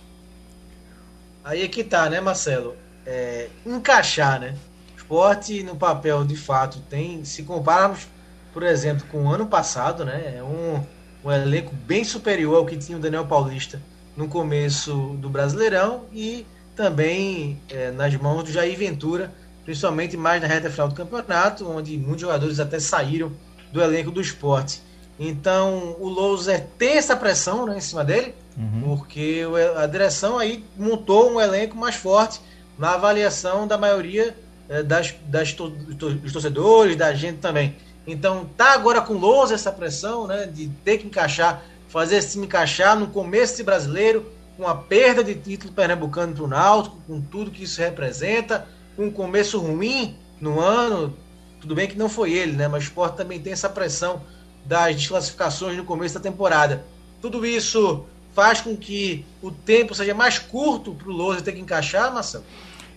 [1.43, 2.75] Aí é que tá, né, Marcelo?
[3.07, 4.55] É, encaixar, né?
[4.93, 7.25] O esporte no papel, de fato, tem.
[7.25, 8.07] Se compararmos,
[8.53, 10.35] por exemplo, com o ano passado, né?
[10.37, 10.79] É um,
[11.23, 13.81] um elenco bem superior ao que tinha o Daniel Paulista
[14.15, 19.31] no começo do Brasileirão e também é, nas mãos do Jair Ventura
[19.63, 23.31] principalmente mais na reta final do campeonato, onde muitos jogadores até saíram
[23.71, 24.81] do elenco do esporte.
[25.19, 28.81] Então o Louser tem essa pressão né, em cima dele, uhum.
[28.83, 29.43] porque
[29.77, 32.41] a direção aí montou um elenco mais forte
[32.77, 34.35] na avaliação da maioria
[34.67, 37.75] é, das, das dos torcedores, da gente também.
[38.05, 42.31] Então tá agora com o Louser essa pressão né, de ter que encaixar, fazer esse
[42.31, 44.25] time encaixar no começo de brasileiro,
[44.57, 49.09] com a perda de título pernambucano para o Náutico, com tudo que isso representa um
[49.09, 51.15] começo ruim no ano,
[51.59, 52.67] tudo bem que não foi ele, né?
[52.67, 54.21] Mas o Sport também tem essa pressão
[54.65, 56.83] das desclassificações no começo da temporada.
[57.21, 61.59] Tudo isso faz com que o tempo seja mais curto para o Lousa ter que
[61.59, 62.43] encaixar, Marcelo?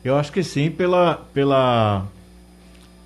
[0.02, 2.06] Eu acho que sim, pela, pela,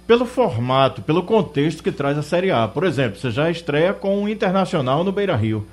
[0.09, 2.66] pelo formato, pelo contexto que traz a Série A.
[2.66, 5.64] Por exemplo, você já estreia com o Internacional no Beira Rio.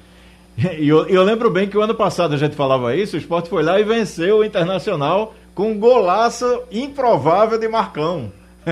[0.77, 3.47] E eu, eu lembro bem que o ano passado a gente falava isso, o Sport
[3.47, 8.31] foi lá e venceu o Internacional com um golaço improvável de Marcão.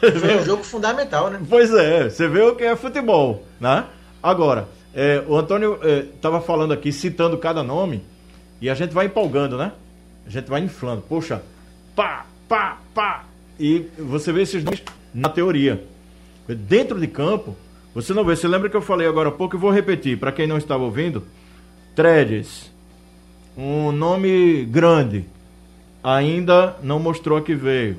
[0.00, 1.40] Foi um jogo fundamental, né?
[1.50, 3.84] Pois é, você vê o que é futebol, né?
[4.22, 5.78] Agora, é, o Antônio
[6.14, 8.02] estava é, falando aqui, citando cada nome,
[8.60, 9.72] e a gente vai empolgando, né?
[10.26, 11.02] A gente vai inflando.
[11.02, 11.42] Poxa,
[11.94, 13.24] pá, pá, pá.
[13.58, 14.82] E você vê esses nomes
[15.14, 15.84] na teoria.
[16.48, 17.56] Dentro de campo,
[17.94, 18.34] você não vê.
[18.36, 20.82] Você lembra que eu falei agora há pouco e vou repetir, para quem não estava
[20.82, 21.22] ouvindo?
[21.94, 22.70] Tredes,
[23.56, 25.24] um nome grande,
[26.02, 27.96] ainda não mostrou que veio.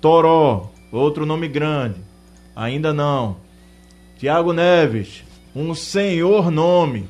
[0.00, 1.96] Toró, outro nome grande,
[2.54, 3.36] ainda não.
[4.18, 7.08] Tiago Neves, um senhor nome.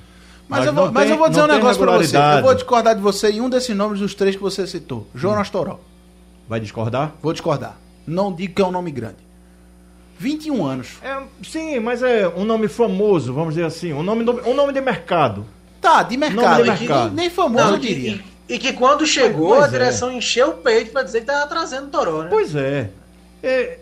[0.48, 2.16] Mas, eu vou, mas tem- eu vou dizer um negócio pra você.
[2.38, 5.06] Eu vou discordar de você em um desses nomes dos três que você citou.
[5.14, 5.78] Jonas Toró.
[6.48, 7.14] Vai discordar?
[7.22, 7.76] Vou discordar.
[8.06, 9.16] Não digo que é um nome grande.
[10.18, 10.88] 21 anos.
[11.02, 13.92] É, sim, mas é um nome famoso, vamos dizer assim.
[13.92, 15.44] Um nome, um nome de mercado.
[15.80, 16.62] Tá, de mercado.
[16.64, 17.14] De Nem- mercado.
[17.14, 18.20] Nem, famoso, Não, eu e, diria.
[18.48, 19.70] e- e que quando chegou, Pois a é.
[19.70, 22.28] direção encheu o peito pra dizer que tava trazendo Toró, né?
[22.30, 22.90] Pois é.
[23.42, 23.78] É,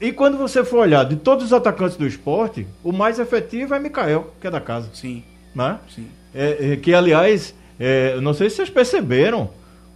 [0.00, 3.78] E quando você for olhar de todos os atacantes do esporte, o mais efetivo é
[3.78, 4.90] Mikael, que é da casa.
[4.92, 5.22] Sim,
[5.54, 5.78] Né?
[5.94, 6.08] sim.
[6.34, 9.48] É, é, que, aliás, é, eu não sei se vocês perceberam,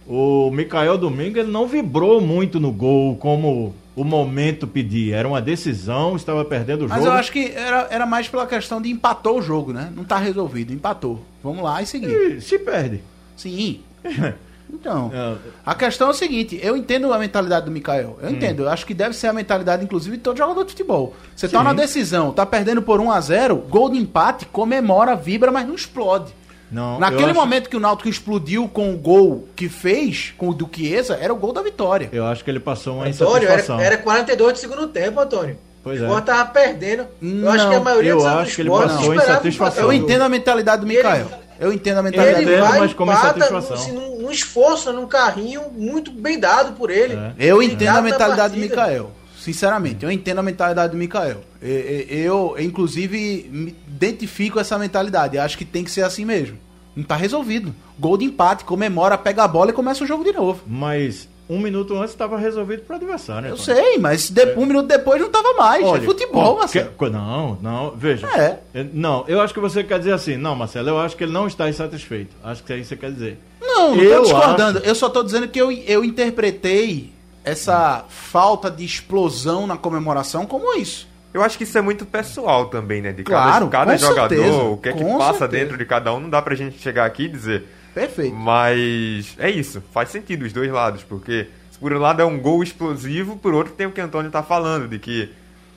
[0.09, 5.15] o Mikael Domingo ele não vibrou muito no gol como o momento pedia.
[5.17, 7.09] Era uma decisão, estava perdendo o Mas jogo.
[7.09, 9.91] eu acho que era, era mais pela questão de empatou o jogo, né?
[9.95, 11.23] Não tá resolvido, empatou.
[11.43, 12.37] Vamos lá e seguir.
[12.37, 13.01] E se perde.
[13.37, 13.81] Sim.
[14.71, 18.19] Então, É, a questão é o seguinte, eu entendo a mentalidade do Mikael.
[18.21, 18.25] Hum.
[18.27, 21.15] Eu entendo, eu acho que deve ser a mentalidade, inclusive, de todo jogador de futebol.
[21.35, 21.63] Você tá Sim.
[21.63, 25.73] na decisão, tá perdendo por 1 a 0 gol de empate, comemora, vibra, mas não
[25.73, 26.31] explode.
[26.71, 30.53] Não, Naquele acho- momento que o Náutico explodiu com o gol que fez, com o
[30.53, 32.09] do Chiesa, era o gol da vitória.
[32.11, 33.79] Eu acho que ele passou uma Antônio, insatisfação.
[33.79, 35.57] era, era 42 de segundo tempo, Antônio.
[35.83, 36.07] Pois o é.
[36.07, 37.07] Sport tava perdendo.
[37.21, 39.83] Eu acho Não, que a maioria eu dos acho que ele passou insatisfação.
[39.85, 41.27] Eu um entendo a mentalidade do ele- Mikael.
[41.59, 43.75] Eu entendo a Ele mentalidade vai mas como insatisfação.
[43.75, 47.15] assim, num, num esforço, num carrinho muito bem dado por ele.
[47.15, 47.33] É.
[47.37, 48.59] Eu entendo a mentalidade do.
[48.59, 49.11] Mikael.
[49.39, 51.41] Sinceramente, eu entendo a mentalidade do Mikael.
[51.61, 55.37] Eu, inclusive, me identifico essa mentalidade.
[55.37, 56.57] Acho que tem que ser assim mesmo.
[56.95, 57.73] Não tá resolvido.
[57.97, 60.61] Gol de empate, comemora, pega a bola e começa o jogo de novo.
[60.67, 63.43] Mas um minuto antes estava resolvido para o adversário.
[63.43, 63.81] né, Eu Antônio?
[63.83, 65.83] sei, mas de- um minuto depois não tava mais.
[65.85, 66.91] é futebol, qualquer- Marcelo.
[66.97, 68.27] co- Não, não, veja.
[68.27, 68.59] É.
[68.73, 71.31] É, Não, eu acho que você quer dizer assim, não, Marcelo, eu acho que ele
[71.33, 72.35] não está insatisfeito.
[72.43, 73.39] Acho que é isso que você quer dizer.
[73.61, 74.77] Não, não Eu tô discordando.
[74.79, 77.11] acho- Eu só tô dizendo que eu, eu interpretei
[77.43, 81.07] essa falta de explosão na comemoração como isso.
[81.33, 83.11] Eu acho que isso é muito pessoal também, né?
[83.11, 85.47] De Claro, cada, cada com jogador, certeza, o que é que passa certeza.
[85.47, 87.65] dentro de cada um, não dá pra gente chegar aqui e dizer.
[87.93, 88.35] Perfeito.
[88.35, 92.39] Mas é isso, faz sentido os dois lados, porque se por um lado é um
[92.39, 95.29] gol explosivo, por outro tem o que o Antônio tá falando, de que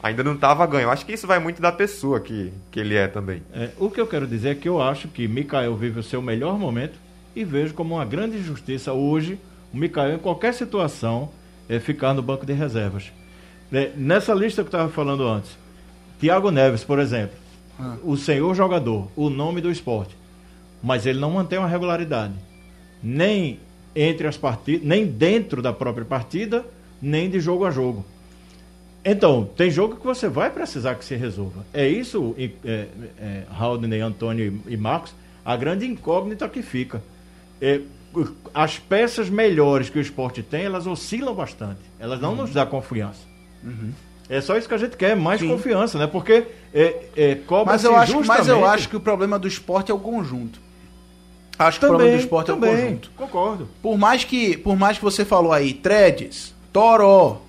[0.03, 0.85] ainda não tava ganho.
[0.85, 3.43] Eu acho que isso vai muito da pessoa que, que ele é também.
[3.53, 6.21] É, o que eu quero dizer é que eu acho que Mikael vive o seu
[6.23, 6.95] melhor momento
[7.37, 9.39] e vejo como uma grande injustiça hoje
[9.73, 11.31] o Mikael, em qualquer situação,
[11.73, 13.11] é, ficar no banco de reservas.
[13.73, 15.57] É, nessa lista que eu estava falando antes,
[16.21, 17.37] Thiago Neves, por exemplo,
[18.05, 20.15] o senhor jogador, o nome do esporte,
[20.83, 22.35] mas ele não mantém uma regularidade,
[23.03, 23.59] nem
[23.97, 26.65] entre as partidas, nem dentro da própria partida,
[27.01, 28.05] nem de jogo a jogo.
[29.05, 31.65] Então, tem jogo que você vai precisar que se resolva.
[31.75, 32.87] É isso, é,
[33.19, 35.13] é, Haldane, Antônio e e Marcos,
[35.45, 37.03] a grande incógnita que fica.
[37.61, 37.81] É,
[38.55, 41.81] as peças melhores que o esporte tem, elas oscilam bastante.
[41.99, 43.21] Elas não nos dão confiança.
[44.29, 45.49] É só isso que a gente quer, mais Sim.
[45.49, 46.07] confiança, né?
[46.07, 49.91] Porque é, é, cobra Mas eu, acho, mas eu acho que o problema do esporte
[49.91, 50.61] é o conjunto.
[51.59, 53.11] Acho que o problema do esporte é o também, conjunto.
[53.17, 53.69] Concordo.
[53.83, 57.43] Por mais que, por mais que você falou aí, Tredes, Toró,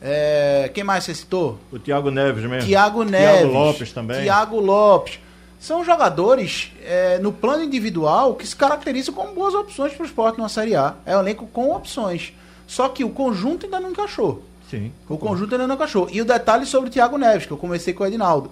[0.00, 1.58] é, quem mais você citou?
[1.70, 2.66] O Thiago Neves mesmo.
[2.66, 4.22] Tiago Neves, Thiago Lopes também.
[4.22, 5.18] Thiago Lopes.
[5.60, 10.38] São jogadores é, no plano individual que se caracterizam como boas opções para o esporte
[10.38, 10.94] numa Série A.
[11.04, 12.32] É um elenco com opções.
[12.66, 14.42] Só que o conjunto ainda não encaixou.
[14.70, 14.90] Sim.
[15.06, 16.08] O conjunto ainda não encaixou.
[16.10, 18.50] E o detalhe sobre o Thiago Neves, que eu comecei com o Edinaldo.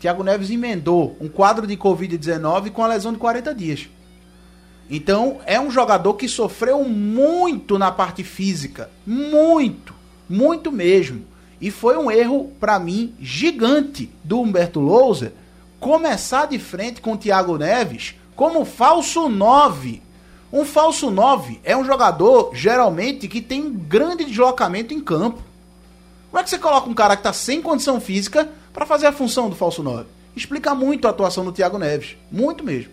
[0.00, 3.90] Thiago Neves emendou um quadro de Covid-19 com a lesão de 40 dias.
[4.88, 8.88] Então, é um jogador que sofreu muito na parte física.
[9.06, 9.92] Muito.
[10.26, 11.26] Muito mesmo.
[11.60, 15.32] E foi um erro, pra mim, gigante do Humberto Louser
[15.80, 20.02] começar de frente com o Thiago Neves como falso 9.
[20.52, 25.42] Um falso 9 é um jogador, geralmente, que tem um grande deslocamento em campo.
[26.30, 29.12] Como é que você coloca um cara que tá sem condição física pra fazer a
[29.12, 30.06] função do falso 9?
[30.36, 32.16] Explica muito a atuação do Thiago Neves.
[32.30, 32.92] Muito mesmo.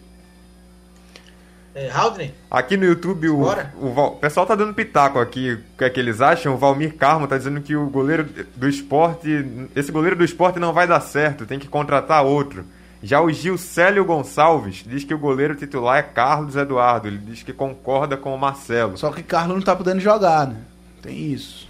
[1.76, 3.42] É, Haldane, Aqui no YouTube, o,
[3.82, 6.54] o, Val- o pessoal tá dando pitaco aqui, o que é que eles acham.
[6.54, 9.28] O Valmir Carmo tá dizendo que o goleiro do esporte,
[9.76, 12.64] esse goleiro do esporte não vai dar certo, tem que contratar outro.
[13.02, 17.52] Já o Gilcélio Gonçalves diz que o goleiro titular é Carlos Eduardo, ele diz que
[17.52, 18.98] concorda com o Marcelo.
[18.98, 20.58] Só que Carlos não tá podendo jogar, né?
[21.02, 21.68] Tem isso.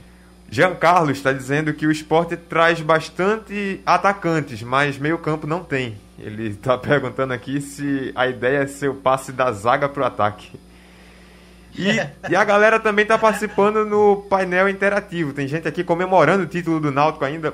[0.49, 5.97] Jean Carlos está dizendo que o esporte traz bastante atacantes, mas meio campo não tem.
[6.17, 10.51] Ele está perguntando aqui se a ideia é ser o passe da zaga pro ataque.
[11.75, 11.87] E,
[12.29, 15.33] e a galera também está participando no painel interativo.
[15.33, 17.53] Tem gente aqui comemorando o título do Náutico ainda.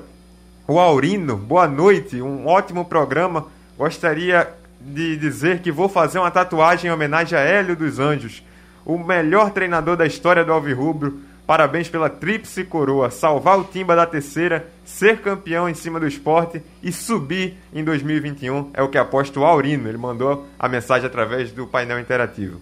[0.68, 3.48] O Aurino, boa noite, um ótimo programa.
[3.78, 4.48] Gostaria
[4.80, 8.44] de dizer que vou fazer uma tatuagem em homenagem a Hélio dos Anjos,
[8.86, 11.20] o melhor treinador da história do Alvirrubro.
[11.48, 16.64] Parabéns pela tríplice coroa, salvar o Timba da terceira, ser campeão em cima do esporte
[16.82, 18.72] e subir em 2021.
[18.74, 19.88] É o que aposta o Aurino.
[19.88, 22.60] Ele mandou a mensagem através do painel interativo.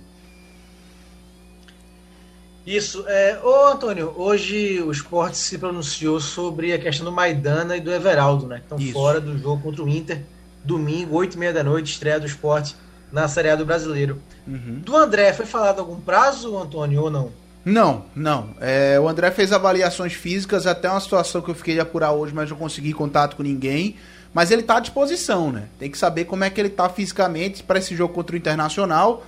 [2.66, 3.06] Isso.
[3.08, 7.92] É, ô, Antônio, hoje o esporte se pronunciou sobre a questão do Maidana e do
[7.92, 8.58] Everaldo, né?
[8.58, 8.92] Que estão Isso.
[8.92, 10.22] fora do jogo contra o Inter.
[10.66, 12.76] Domingo, 8 e meia da noite, estreia do esporte
[13.10, 14.22] na Série A do Brasileiro.
[14.46, 17.32] Do André, foi falado algum prazo, Antônio, ou não?
[17.64, 18.52] Não, não.
[18.62, 22.34] É, o André fez avaliações físicas, até uma situação que eu fiquei de apurar hoje,
[22.34, 23.96] mas não consegui contato com ninguém.
[24.34, 25.68] Mas ele tá à disposição, né?
[25.80, 29.26] Tem que saber como é que ele tá fisicamente para esse jogo contra o Internacional.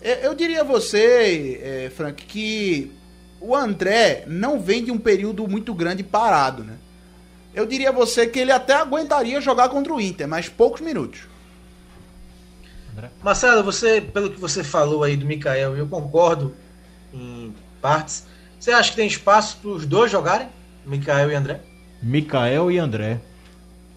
[0.00, 2.92] Eu, eu diria a você, é, Frank, que
[3.40, 6.74] o André não vem de um período muito grande parado, né?
[7.54, 11.20] Eu diria a você que ele até aguentaria jogar contra o Inter, mas poucos minutos.
[13.22, 16.54] Marcelo, você, pelo que você falou aí do Mikael, eu concordo
[17.12, 18.24] em partes.
[18.58, 20.46] Você acha que tem espaço para os dois jogarem?
[20.86, 21.60] Mikael e André?
[22.02, 23.18] Mikael e André.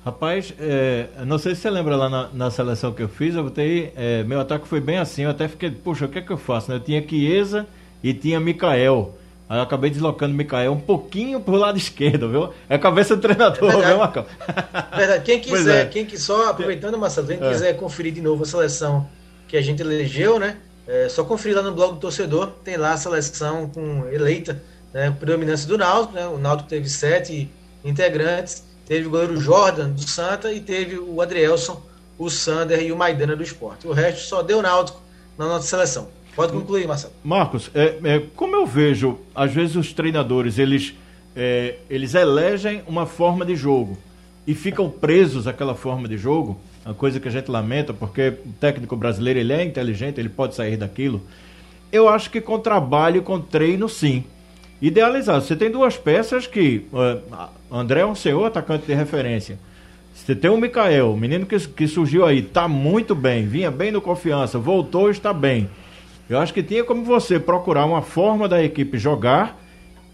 [0.04, 3.44] Rapaz, é, não sei se você lembra lá na, na seleção que eu fiz, eu
[3.44, 3.92] botei.
[3.96, 6.38] é, meu ataque foi bem assim, eu até fiquei, puxa, o que é que eu
[6.38, 6.70] faço?
[6.70, 6.78] né?
[6.78, 7.66] Eu tinha Chiesa
[8.04, 9.16] e tinha Mikael.
[9.50, 12.50] Aí eu acabei deslocando o Mikael um pouquinho pro lado esquerdo, viu?
[12.70, 14.26] É a cabeça do treinador, É viu, Marcão?
[14.96, 15.24] Verdade.
[15.24, 15.90] Quem quiser, é.
[15.90, 17.50] quem que só aproveitando, Marcelo, quem É.
[17.52, 19.08] quiser conferir de novo a seleção
[19.48, 20.58] que a gente elegeu, né?
[20.88, 24.62] É só conferir lá no blog do torcedor, tem lá a seleção com eleita,
[24.94, 25.10] né?
[25.12, 26.28] Predominância do Náutico, né?
[26.28, 27.50] O Náutico teve sete
[27.84, 31.82] integrantes, teve o goleiro Jordan do Santa e teve o Adrielson,
[32.18, 33.88] o Sander e o Maidana do Esporte.
[33.88, 35.02] O resto só deu Náutico
[35.38, 36.08] na nossa seleção.
[36.36, 37.14] Pode concluir, Marcelo.
[37.24, 40.94] Marcos, é, é, como eu vejo, às vezes os treinadores, eles,
[41.36, 43.98] é, eles elegem uma forma de jogo
[44.46, 48.54] e ficam presos àquela forma de jogo, uma coisa que a gente lamenta, porque o
[48.60, 51.22] técnico brasileiro ele é inteligente, ele pode sair daquilo.
[51.92, 54.24] Eu acho que com trabalho, com treino, sim.
[54.82, 55.44] Idealizado.
[55.44, 56.86] Você tem duas peças que.
[56.94, 57.18] é,
[57.72, 59.58] André é um senhor atacante de referência.
[60.14, 63.92] Você tem o Mikael, o menino que, que surgiu aí, tá muito bem, vinha bem
[63.92, 65.70] no confiança, voltou, está bem.
[66.30, 69.60] Eu acho que tinha como você procurar uma forma da equipe jogar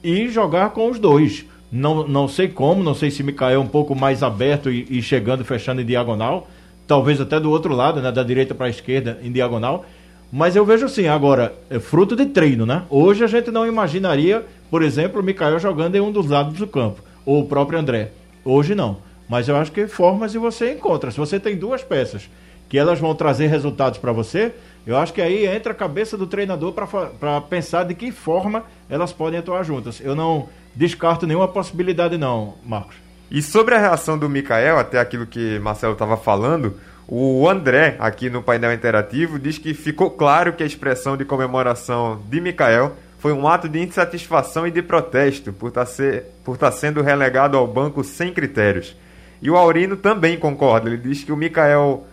[0.03, 1.45] e jogar com os dois.
[1.71, 5.01] Não, não sei como, não sei se Mikael é um pouco mais aberto e, e
[5.01, 6.47] chegando, fechando em diagonal.
[6.91, 9.85] Talvez até do outro lado, né, da direita para a esquerda em diagonal.
[10.29, 12.83] Mas eu vejo assim, agora, é fruto de treino, né?
[12.89, 16.67] Hoje a gente não imaginaria, por exemplo, o Mikael jogando em um dos lados do
[16.67, 18.11] campo, ou o próprio André.
[18.43, 18.97] Hoje não.
[19.29, 21.11] Mas eu acho que formas e você encontra.
[21.11, 22.29] Se você tem duas peças
[22.67, 24.51] que elas vão trazer resultados para você,
[24.85, 29.13] eu acho que aí entra a cabeça do treinador para pensar de que forma elas
[29.13, 30.01] podem atuar juntas.
[30.03, 33.00] Eu não descarto nenhuma possibilidade, não, Marcos.
[33.31, 36.75] E sobre a reação do Mikael, até aquilo que Marcelo estava falando,
[37.07, 42.21] o André, aqui no painel interativo, diz que ficou claro que a expressão de comemoração
[42.29, 46.69] de Mikael foi um ato de insatisfação e de protesto por estar ser, por tá
[46.73, 48.97] sendo relegado ao banco sem critérios.
[49.41, 52.05] E o Aurino também concorda, ele diz que o Mikael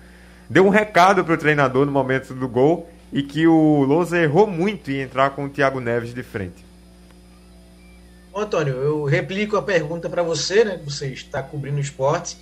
[0.48, 4.46] deu um recado para o treinador no momento do gol e que o Lousa errou
[4.46, 6.67] muito em entrar com o Thiago Neves de frente.
[8.38, 10.78] Antônio, eu replico a pergunta para você, né?
[10.78, 12.36] que Você está cobrindo esporte.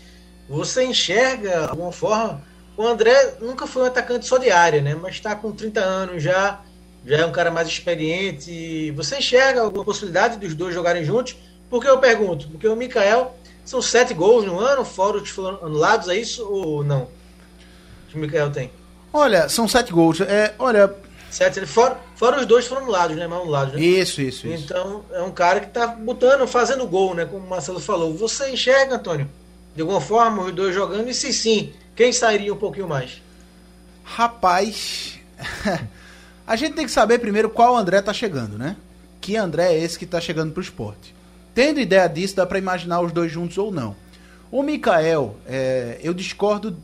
[0.49, 2.43] Você enxerga, alguma forma,
[2.77, 4.95] o André nunca foi um atacante só de área, né?
[4.95, 6.61] Mas está com 30 anos já,
[7.05, 8.91] já é um cara mais experiente.
[8.93, 11.37] Você enxerga alguma possibilidade dos dois jogarem juntos?
[11.69, 16.09] Porque eu pergunto, porque o Mikael são sete gols no ano, fora os que anulados,
[16.09, 17.09] é isso ou não?
[18.09, 18.71] Que o Mikael tem?
[19.13, 20.21] Olha, são sete gols.
[20.21, 20.95] É, olha,
[21.31, 23.27] Sete, fora, fora os dois foram anulados, né?
[23.27, 23.81] Mal anulados, né?
[23.81, 24.65] isso, isso, isso.
[24.65, 27.25] Então, é um cara que tá botando, fazendo gol, né?
[27.25, 28.15] Como o Marcelo falou.
[28.15, 29.29] Você enxerga, Antônio,
[29.75, 31.09] de alguma forma, os dois jogando?
[31.09, 33.21] E se sim, quem sairia um pouquinho mais?
[34.05, 35.19] Rapaz,
[36.47, 38.77] a gente tem que saber primeiro qual André tá chegando, né?
[39.21, 41.15] Que André é esse que tá chegando pro esporte.
[41.55, 43.97] Tendo ideia disso, dá pra imaginar os dois juntos ou não.
[44.51, 46.77] O Mikael, é, eu discordo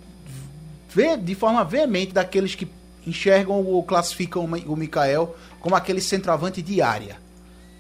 [1.23, 2.67] de forma veemente daqueles que
[3.07, 7.17] enxergam ou classificam o Mi- o Mikael como aquele centroavante de área.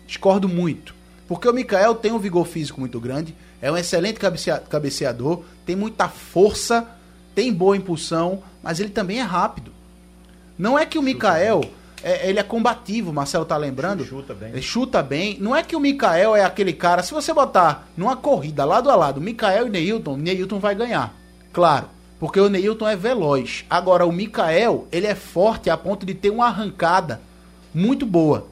[0.06, 0.94] Discordo muito.
[1.28, 5.74] Porque o Mikael tem um vigor físico muito grande, é um excelente cabecea- cabeceador, tem
[5.76, 6.86] muita força,
[7.34, 9.72] tem boa impulsão, mas ele também é rápido.
[10.58, 11.62] Não é que o Mikael,
[12.02, 14.04] é, ele é combativo, Marcelo tá lembrando?
[14.04, 14.50] Chuta bem.
[14.50, 15.38] Ele chuta bem.
[15.40, 18.96] Não é que o Mikael é aquele cara, se você botar numa corrida lado a
[18.96, 21.14] lado, Mikael e Neilton, Neilton vai ganhar.
[21.52, 21.86] Claro,
[22.22, 23.64] porque o Neilton é veloz.
[23.68, 27.20] Agora o Mikael, ele é forte a ponto de ter uma arrancada
[27.74, 28.46] muito boa.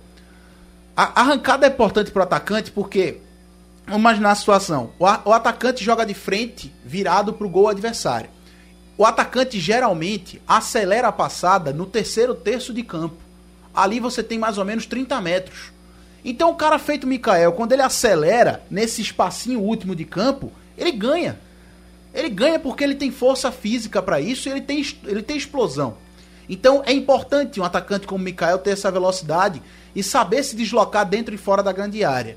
[0.97, 3.19] A arrancada é importante pro atacante porque
[3.87, 4.91] Vamos imaginar a situação.
[4.99, 8.29] O, o atacante joga de frente, virado pro gol adversário.
[8.99, 13.19] O atacante geralmente acelera a passada no terceiro terço de campo.
[13.73, 15.71] Ali você tem mais ou menos 30 metros.
[16.25, 21.39] Então o cara feito Mikael, quando ele acelera nesse espacinho último de campo, ele ganha.
[22.13, 25.97] Ele ganha porque ele tem força física para isso e ele tem, ele tem explosão.
[26.49, 29.63] Então é importante um atacante como o Mikael ter essa velocidade
[29.95, 32.37] e saber se deslocar dentro e fora da grande área.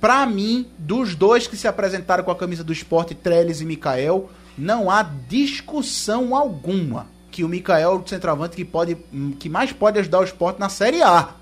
[0.00, 4.30] Para mim, dos dois que se apresentaram com a camisa do esporte, Trellis e Mikael,
[4.56, 8.96] não há discussão alguma que o Mikael, o centroavante que, pode,
[9.38, 11.34] que mais pode ajudar o esporte na Série A.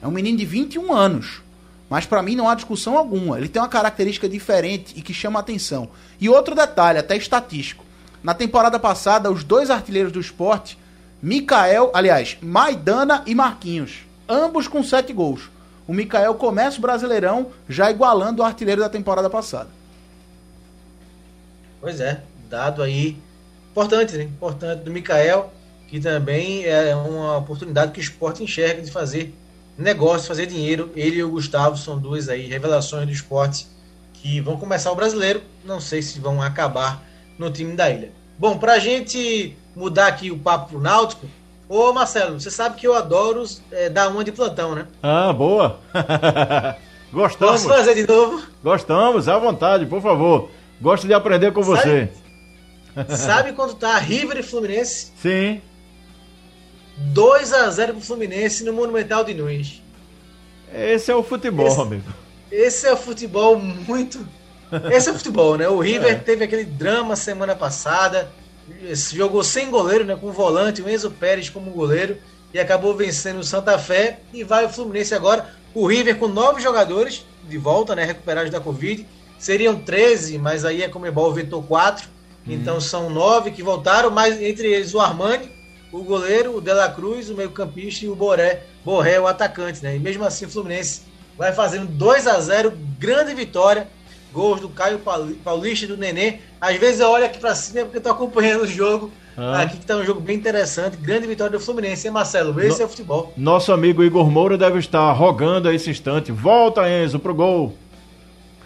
[0.00, 1.42] É um menino de 21 anos.
[1.88, 3.38] Mas para mim não há discussão alguma.
[3.38, 5.88] Ele tem uma característica diferente e que chama atenção.
[6.20, 7.84] E outro detalhe, até estatístico.
[8.22, 10.76] Na temporada passada, os dois artilheiros do esporte,
[11.22, 15.48] Mikael, aliás, Maidana e Marquinhos, ambos com sete gols.
[15.86, 19.68] O Mikael começa o Brasileirão já igualando o artilheiro da temporada passada.
[21.80, 23.16] Pois é, dado aí
[23.70, 24.24] importante, né?
[24.24, 25.52] Importante do Mikael,
[25.86, 29.32] que também é uma oportunidade que o esporte enxerga de fazer
[29.78, 30.90] negócio, fazer dinheiro.
[30.94, 33.66] Ele e o Gustavo são duas aí revelações do esporte
[34.12, 35.42] que vão começar o brasileiro.
[35.64, 37.02] Não sei se vão acabar
[37.38, 38.10] no time da ilha.
[38.38, 41.26] Bom, pra gente mudar aqui o papo pro Náutico,
[41.68, 44.86] ô Marcelo, você sabe que eu adoro é, dar uma de plantão, né?
[45.02, 45.80] Ah, boa!
[47.12, 47.62] Gostamos.
[47.62, 48.42] Posso fazer de novo?
[48.62, 50.50] Gostamos, à vontade, por favor.
[50.80, 52.10] Gosto de aprender com sabe, você.
[53.16, 55.12] Sabe quando tá River e Fluminense?
[55.16, 55.60] Sim.
[56.96, 59.82] 2 a 0 pro Fluminense no Monumental de Nunes.
[60.72, 62.04] Esse é o futebol, esse, amigo.
[62.50, 64.26] Esse é o futebol muito.
[64.90, 65.68] Esse é o futebol, né?
[65.68, 66.14] O River é.
[66.16, 68.30] teve aquele drama semana passada,
[69.12, 70.16] jogou sem goleiro, né?
[70.16, 72.18] Com o volante, o Enzo Pérez como goleiro,
[72.52, 74.20] e acabou vencendo o Santa Fé.
[74.32, 75.54] E vai o Fluminense agora.
[75.74, 78.04] O River com nove jogadores de volta, né?
[78.04, 79.06] Recuperados da Covid.
[79.38, 82.08] Seriam 13, mas aí a Comebol vetou quatro.
[82.46, 82.52] Hum.
[82.52, 85.50] Então são nove que voltaram, mas entre eles o Armani,
[85.96, 89.96] o goleiro, o Dela Cruz, o meio-campista e o Boré, Borré, o atacante, né?
[89.96, 91.02] E mesmo assim o Fluminense
[91.38, 93.88] vai fazendo 2 a 0 grande vitória.
[94.32, 95.00] Gols do Caio
[95.42, 96.40] Paulista e do Nenê.
[96.60, 99.10] Às vezes eu olho aqui para cima porque estou acompanhando o jogo.
[99.34, 99.62] Ah.
[99.62, 100.98] Aqui que tá um jogo bem interessante.
[100.98, 102.60] Grande vitória do Fluminense, hein, Marcelo?
[102.60, 103.32] Esse no, é o futebol.
[103.34, 106.30] Nosso amigo Igor Moura deve estar rogando a esse instante.
[106.32, 107.74] Volta, Enzo, pro gol.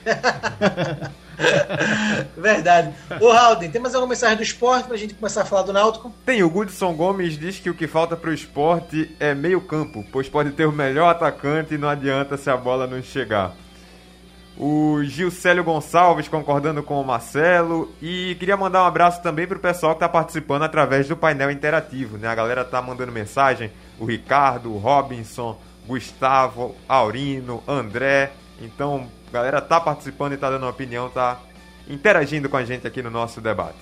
[2.37, 2.95] Verdade.
[3.21, 6.13] Ô, Halden, tem mais alguma mensagem do esporte pra gente começar a falar do Náutico?
[6.25, 10.29] Tem, o Goodson Gomes diz que o que falta pro esporte é meio campo, pois
[10.29, 13.55] pode ter o melhor atacante e não adianta se a bola não chegar.
[14.63, 17.91] O Gilcélio Gonçalves concordando com o Marcelo.
[18.03, 22.19] E queria mandar um abraço também pro pessoal que tá participando através do painel interativo,
[22.19, 22.29] né?
[22.29, 23.73] A galera tá mandando mensagem.
[23.99, 28.33] O Ricardo, o Robinson, Gustavo, Aurino, André.
[28.61, 31.41] Então, a galera tá participando e tá dando opinião, tá
[31.89, 33.79] interagindo com a gente aqui no nosso debate.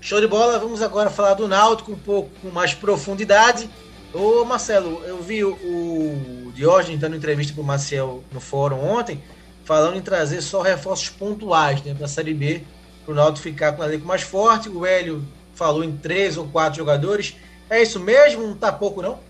[0.00, 3.70] Show de bola, vamos agora falar do Náutico um pouco com mais profundidade.
[4.12, 9.22] Ô Marcelo, eu vi o, o Diógenes dando entrevista pro Marcel no fórum ontem,
[9.64, 12.64] falando em trazer só reforços pontuais né, para a Série B,
[13.04, 14.68] para o Náutico ficar com o elenco mais forte.
[14.68, 15.24] O Hélio
[15.54, 17.36] falou em três ou quatro jogadores.
[17.70, 18.46] É isso mesmo?
[18.46, 19.20] Não tá pouco, não?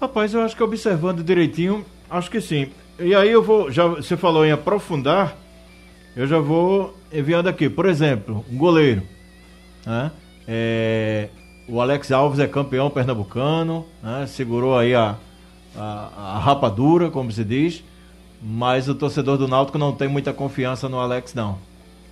[0.00, 2.72] Rapaz, eu acho que observando direitinho, acho que sim.
[2.98, 5.36] E aí eu vou, já você falou em aprofundar,
[6.14, 7.68] eu já vou enviando aqui.
[7.68, 9.02] Por exemplo, um goleiro.
[9.86, 10.10] Né?
[10.46, 11.28] É,
[11.68, 14.26] o Alex Alves é campeão pernambucano, né?
[14.26, 15.16] segurou aí a,
[15.76, 17.82] a, a, rapadura, como se diz,
[18.42, 21.58] mas o torcedor do Náutico não tem muita confiança no Alex, não.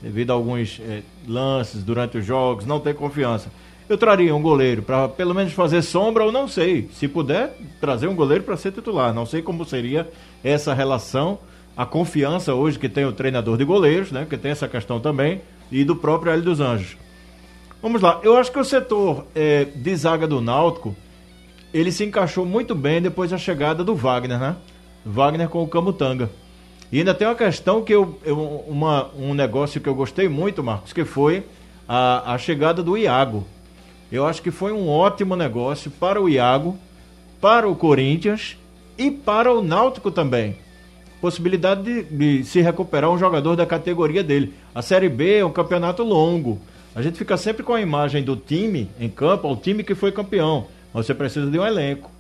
[0.01, 3.51] Devido a alguns é, lances durante os jogos, não tem confiança.
[3.91, 6.89] Eu traria um goleiro para pelo menos fazer sombra, ou não sei.
[6.93, 9.13] Se puder, trazer um goleiro para ser titular.
[9.13, 10.09] Não sei como seria
[10.45, 11.41] essa relação,
[11.77, 14.25] a confiança hoje que tem o treinador de goleiros, né?
[14.31, 15.41] Que tem essa questão também,
[15.73, 16.97] e do próprio Hélio dos Anjos.
[17.83, 20.95] Vamos lá, eu acho que o setor é, de zaga do Náutico,
[21.75, 24.55] ele se encaixou muito bem depois da chegada do Wagner, né?
[25.05, 26.31] Wagner com o Camutanga.
[26.93, 28.39] E ainda tem uma questão que eu, eu
[28.69, 31.43] uma, um negócio que eu gostei muito, Marcos, que foi
[31.89, 33.45] a, a chegada do Iago.
[34.11, 36.77] Eu acho que foi um ótimo negócio para o Iago,
[37.41, 38.57] para o Corinthians
[38.99, 40.57] e para o Náutico também.
[41.21, 44.55] Possibilidade de, de, se recuperar um jogador da categoria dele.
[44.75, 46.59] A Série B é um campeonato longo.
[46.95, 50.11] A gente fica sempre com a imagem do time em campo, o time que foi
[50.11, 50.67] campeão.
[50.93, 52.11] Mas você precisa de um elenco.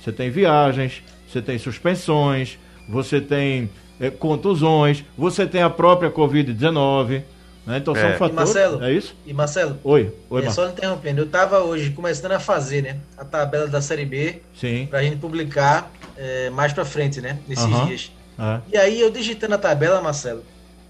[0.00, 3.70] Você tem viagens, você tem suspensões, você tem
[4.00, 7.22] é, contusões, você tem a própria Covid-19.
[7.66, 7.78] Né?
[7.78, 8.00] Então é.
[8.00, 8.32] são fatores.
[8.32, 9.16] E Marcelo, é isso?
[9.26, 9.78] E Marcelo?
[9.82, 13.82] Oi, oi é, Só interrompendo, eu estava hoje começando a fazer né, a tabela da
[13.82, 14.86] Série B Sim.
[14.88, 17.38] pra gente publicar é, mais pra frente, né?
[17.48, 18.12] Nesses dias.
[18.38, 18.60] É.
[18.72, 20.44] E aí eu digitando a tabela, Marcelo,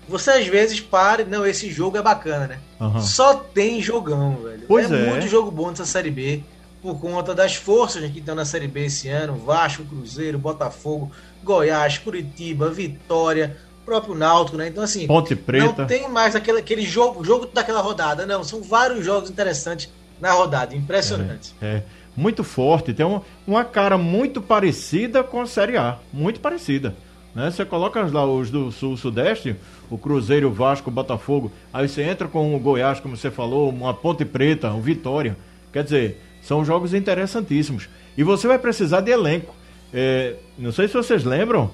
[0.08, 2.58] você às vezes para, não, esse jogo é bacana, né?
[3.00, 4.64] Só tem jogão, velho.
[4.68, 6.42] Pois é, é muito jogo bom nessa Série B.
[6.82, 11.10] por conta das forças que estão na Série B esse ano, Vasco, Cruzeiro, Botafogo,
[11.42, 13.56] Goiás, Curitiba, Vitória,
[13.86, 14.68] próprio Náutico, né?
[14.68, 15.82] Então assim, Ponte Preta.
[15.82, 19.88] não tem mais aquele, aquele jogo, jogo daquela rodada, não, são vários jogos interessantes
[20.20, 21.54] na rodada, impressionante.
[21.62, 21.82] É,
[22.16, 26.94] muito forte, tem uma, uma cara muito parecida com a Série A, muito parecida.
[27.34, 27.50] Né?
[27.50, 29.54] Você coloca lá os do Sul-Sudeste,
[29.90, 33.68] o Cruzeiro, o Vasco, o Botafogo, aí você entra com o Goiás, como você falou,
[33.68, 35.36] uma Ponte Preta, um Vitória.
[35.72, 37.88] Quer dizer, são jogos interessantíssimos.
[38.16, 39.54] E você vai precisar de elenco.
[39.92, 41.70] É, não sei se vocês lembram,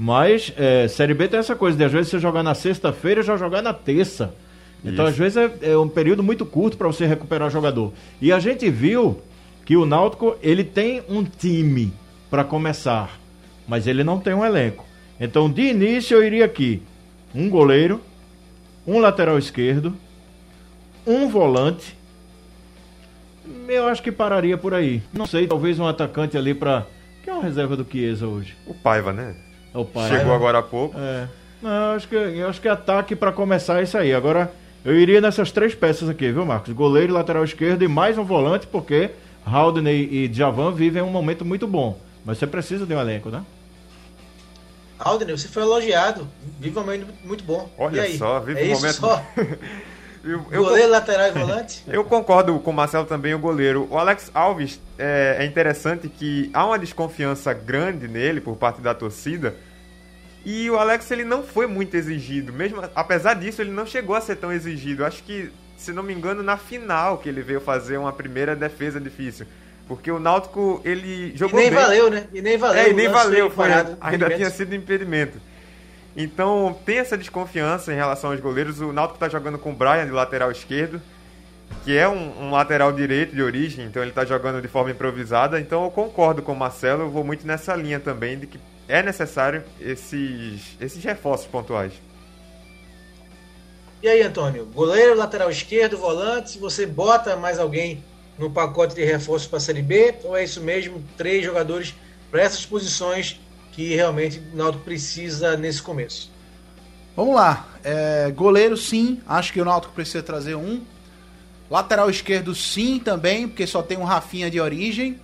[0.00, 3.22] mas é, Série B tem essa coisa de às vezes você jogar na sexta-feira e
[3.22, 4.32] já jogar na terça.
[4.82, 5.12] Então, Isso.
[5.12, 7.92] às vezes, é, é um período muito curto para você recuperar jogador.
[8.18, 9.20] E a gente viu
[9.62, 11.92] que o Náutico ele tem um time
[12.30, 13.20] para começar,
[13.68, 14.86] mas ele não tem um elenco.
[15.20, 16.82] Então, de início, eu iria aqui:
[17.34, 18.00] um goleiro,
[18.86, 19.94] um lateral esquerdo,
[21.06, 21.94] um volante.
[23.68, 25.02] Eu acho que pararia por aí.
[25.12, 26.86] Não sei, talvez um atacante ali para.
[27.22, 28.56] Que é uma reserva do Chiesa hoje?
[28.66, 29.36] O Paiva, né?
[29.74, 29.86] É o.
[30.08, 30.98] Chegou agora há pouco.
[30.98, 31.28] É.
[31.62, 34.14] Não, eu acho que, eu acho que ataque para começar é isso aí.
[34.14, 34.50] Agora,
[34.84, 36.72] eu iria nessas três peças aqui, viu, Marcos?
[36.72, 39.10] Goleiro, lateral esquerdo e mais um volante, porque
[39.44, 41.98] Haldane e Djavan vivem um momento muito bom.
[42.24, 43.42] Mas você precisa de um elenco, né?
[44.98, 47.70] Alden, você foi elogiado, vive um momento muito bom.
[47.78, 48.18] Olha E aí?
[48.18, 49.22] só, vive é um isso momento- só?
[50.22, 51.82] Eu, eu, Goleiro, lateral e volante?
[51.88, 53.88] eu concordo com o Marcelo também, o goleiro.
[53.90, 58.94] O Alex Alves, é, é interessante que há uma desconfiança grande nele por parte da
[58.94, 59.54] torcida.
[60.44, 64.20] E o Alex ele não foi muito exigido, mesmo apesar disso ele não chegou a
[64.20, 65.04] ser tão exigido.
[65.04, 68.98] Acho que, se não me engano, na final que ele veio fazer uma primeira defesa
[68.98, 69.46] difícil,
[69.86, 71.78] porque o Náutico ele E jogou nem bem.
[71.78, 72.26] valeu, né?
[72.32, 72.80] E nem valeu.
[72.80, 73.68] É, e nem valeu, foi,
[74.00, 75.38] ainda tinha sido impedimento.
[76.16, 78.80] Então, tem essa desconfiança em relação aos goleiros.
[78.80, 81.00] O Náutico tá jogando com o Brian de lateral esquerdo,
[81.84, 85.60] que é um, um lateral direito de origem, então ele tá jogando de forma improvisada.
[85.60, 89.02] Então, eu concordo com o Marcelo, eu vou muito nessa linha também de que é
[89.02, 91.92] necessário esses, esses reforços pontuais.
[94.02, 94.66] E aí, Antônio?
[94.66, 96.58] Goleiro, lateral esquerdo, volante.
[96.58, 98.02] Você bota mais alguém
[98.38, 100.14] no pacote de reforços para a Série B?
[100.24, 101.04] Ou é isso mesmo?
[101.16, 101.94] Três jogadores
[102.30, 103.38] para essas posições
[103.80, 106.30] que realmente o Náutico precisa nesse começo.
[107.16, 107.66] Vamos lá.
[107.82, 109.22] É, goleiro, sim.
[109.26, 110.82] Acho que o Náutico precisa trazer um.
[111.70, 115.18] Lateral esquerdo, sim, também, porque só tem um Rafinha de origem.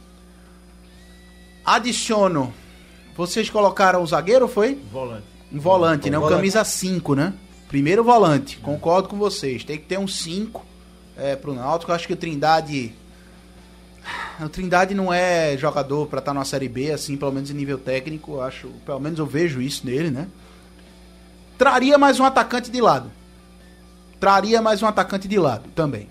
[1.67, 2.55] Adiciono.
[3.15, 4.81] Vocês colocaram o zagueiro, foi?
[4.91, 5.27] Volante.
[5.53, 6.17] Um volante, né?
[6.17, 6.39] Um Volante.
[6.39, 7.35] camisa 5, né?
[7.69, 8.57] Primeiro volante.
[8.59, 9.65] Concordo com vocês.
[9.65, 10.65] Tem que ter um 5
[11.15, 11.93] é, pro Náutico.
[11.93, 12.95] Acho que o Trindade.
[14.41, 17.79] O Trindade não é jogador pra estar numa Série B, assim, pelo menos em nível
[17.79, 18.41] técnico.
[18.41, 20.29] Acho, pelo menos eu vejo isso nele, né?
[21.59, 23.11] Traria mais um atacante de lado.
[24.21, 26.09] Traria mais um atacante de lado também.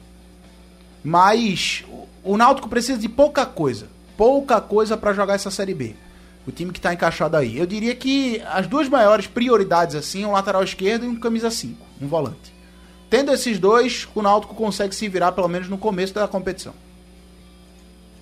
[1.04, 1.84] Mas
[2.24, 3.88] o- Náutico precisa de pouca coisa.
[4.18, 5.96] Pouca coisa pra jogar essa Série B.
[6.48, 7.58] O time que tá encaixado aí.
[7.58, 11.86] Eu diria que as duas maiores prioridades, assim, um lateral esquerdo e um camisa 5,
[12.02, 12.54] um volante.
[13.10, 16.74] Tendo esses dois, o Náutico consegue se virar, pelo menos no começo da competição.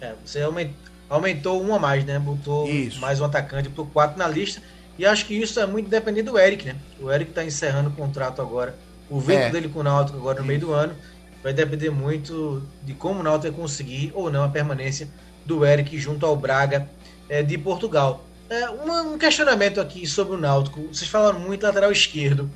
[0.04, 0.76] É, você aumen-
[1.10, 2.20] aumentou um a mais, né?
[2.20, 3.00] Botou Isso.
[3.00, 4.62] mais um atacante, botou quatro na lista.
[5.00, 6.76] E acho que isso é muito dependente do Eric, né?
[7.00, 8.76] O Eric está encerrando o contrato agora.
[9.10, 9.50] O vínculo É.
[9.50, 10.94] dele com o Náutico agora no meio do ano
[11.42, 15.08] vai depender muito de como o Náutico vai conseguir ou não a permanência
[15.46, 16.88] do Eric junto ao Braga
[17.30, 18.24] é, de Portugal.
[18.50, 20.82] É, uma- um questionamento aqui sobre o Náutico.
[20.92, 22.50] Vocês falaram muito lateral esquerdo.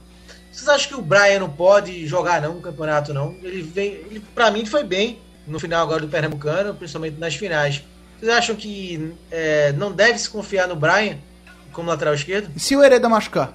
[0.51, 3.33] Vocês acham que o Brian não pode jogar não no campeonato não?
[3.41, 7.83] Ele vem, ele para mim foi bem no final agora do Pernambucano, principalmente nas finais.
[8.19, 11.17] Vocês acham que é, não deve se confiar no Brian
[11.71, 12.51] como lateral esquerdo?
[12.55, 13.53] E se o Hereda machucar?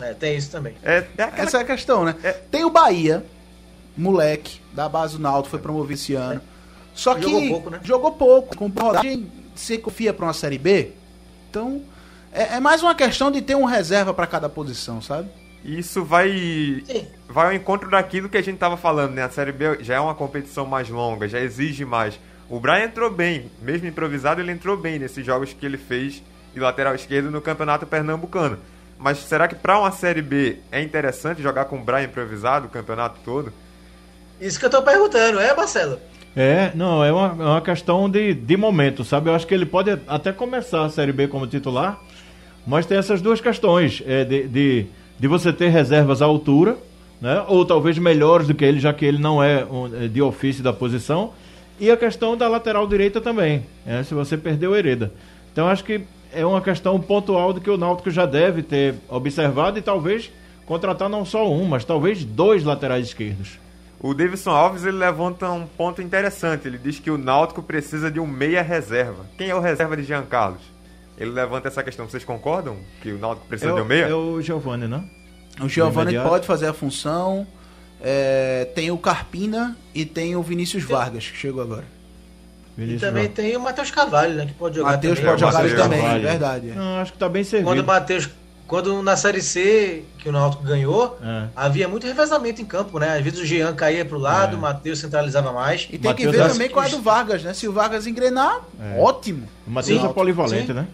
[0.00, 0.74] É, tem isso também.
[0.82, 2.14] É, é aquela Essa é a questão, né?
[2.22, 2.32] É.
[2.32, 3.24] Tem o Bahia,
[3.96, 6.40] moleque, da base do Náutico, foi promovido esse ano.
[6.94, 7.80] Só que Jogou pouco, né?
[7.82, 8.56] jogou pouco.
[8.56, 10.92] Com rodagem, você confia pra uma Série B?
[11.50, 11.82] Então,
[12.32, 15.28] é, é mais uma questão de ter um reserva pra cada posição, sabe?
[15.64, 16.30] Isso vai
[16.86, 17.06] Sim.
[17.28, 19.22] vai ao encontro daquilo que a gente tava falando, né?
[19.22, 22.18] A Série B já é uma competição mais longa, já exige mais.
[22.48, 26.60] O Brian entrou bem, mesmo improvisado, ele entrou bem nesses jogos que ele fez de
[26.60, 28.58] lateral esquerdo no Campeonato Pernambucano.
[28.98, 32.70] Mas será que pra uma Série B é interessante jogar com o Brian improvisado o
[32.70, 33.52] campeonato todo?
[34.40, 35.98] Isso que eu tô perguntando, é, Marcelo?
[36.36, 39.28] É, não, é uma, é uma questão de, de momento, sabe?
[39.28, 42.00] Eu acho que ele pode até começar a Série B como titular,
[42.66, 44.86] mas tem essas duas questões, é, de, de,
[45.20, 46.78] de você ter reservas à altura,
[47.20, 47.44] né?
[47.46, 49.66] ou talvez melhores do que ele, já que ele não é
[50.02, 51.32] é, de ofício da posição,
[51.78, 55.12] e a questão da lateral direita também, é, se você perdeu o Hereda.
[55.52, 56.00] Então acho que
[56.32, 60.30] é uma questão pontual de que o Náutico já deve ter observado e talvez
[60.64, 63.58] contratar não só um, mas talvez dois laterais esquerdos.
[64.02, 66.66] O Davidson Alves ele levanta um ponto interessante.
[66.66, 69.26] Ele diz que o Náutico precisa de um meia reserva.
[69.36, 70.62] Quem é o reserva de Jean Carlos?
[71.20, 72.08] Ele levanta essa questão.
[72.08, 74.04] Vocês concordam que o Náutico precisa É de um o, meia?
[74.06, 75.04] é o Giovanni, né?
[75.60, 76.28] O Giovanni imediato.
[76.28, 77.46] pode fazer a função.
[78.00, 81.84] É, tem o Carpina e tem o Vinícius Vargas, que chegou agora.
[82.78, 83.36] E Vinícius também Vargas.
[83.44, 84.46] tem o Matheus Carvalho, né?
[84.46, 85.30] Que pode jogar Matheus também.
[85.36, 86.22] pode jogar também, Carvalho.
[86.22, 86.70] verdade.
[86.70, 86.74] é.
[86.74, 87.70] Não, acho que tá bem servido.
[87.70, 88.30] Quando o Matheus.
[88.70, 91.48] Quando na Série C, que o Náutico ganhou, É.
[91.56, 93.16] havia muito revezamento em campo, né?
[93.18, 94.56] Às vezes o Jean caía pro lado, É.
[94.56, 95.88] o Matheus centralizava mais.
[95.90, 97.52] E tem que Matheus ver também que com a do Vargas, né?
[97.52, 98.96] Se o Vargas engrenar, É.
[99.00, 99.48] ótimo.
[99.66, 100.86] O Matheus é polivalente, Sim, né?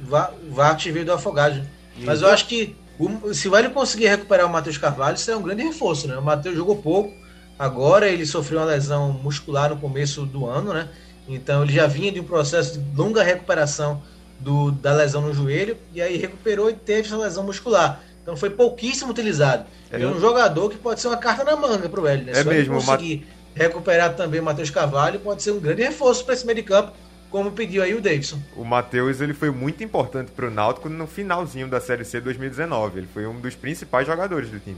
[0.51, 1.61] O Vargas veio do Afogado.
[2.03, 5.37] Mas eu acho que o- se o Hélio conseguir recuperar o Matheus Carvalho, isso é
[5.37, 6.17] um grande reforço, né?
[6.17, 7.13] O Matheus jogou pouco,
[7.59, 10.89] agora ele sofreu uma lesão muscular no começo do ano, né?
[11.29, 14.01] Então ele já vinha de um processo de longa recuperação
[14.41, 18.01] do, da lesão no joelho, e aí recuperou e teve essa lesão muscular.
[18.23, 19.65] Então foi pouquíssimo utilizado.
[19.91, 20.07] É, É.
[20.07, 22.33] um jogador que pode ser uma carta na manga pro Hélio, né?
[22.35, 26.25] É o mesmo, o conseguir recuperar também o Matheus Carvalho, pode ser um grande reforço
[26.25, 26.93] para esse meio de campo,
[27.31, 28.39] como pediu aí o Davidson.
[28.57, 32.99] O Matheus ele foi muito importante pro Náutico no finalzinho da Série C 2019.
[32.99, 34.77] Ele foi um dos principais jogadores do time.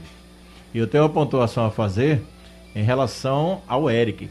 [0.73, 2.21] E eu tenho uma pontuação a fazer
[2.75, 4.29] em relação ao Eric.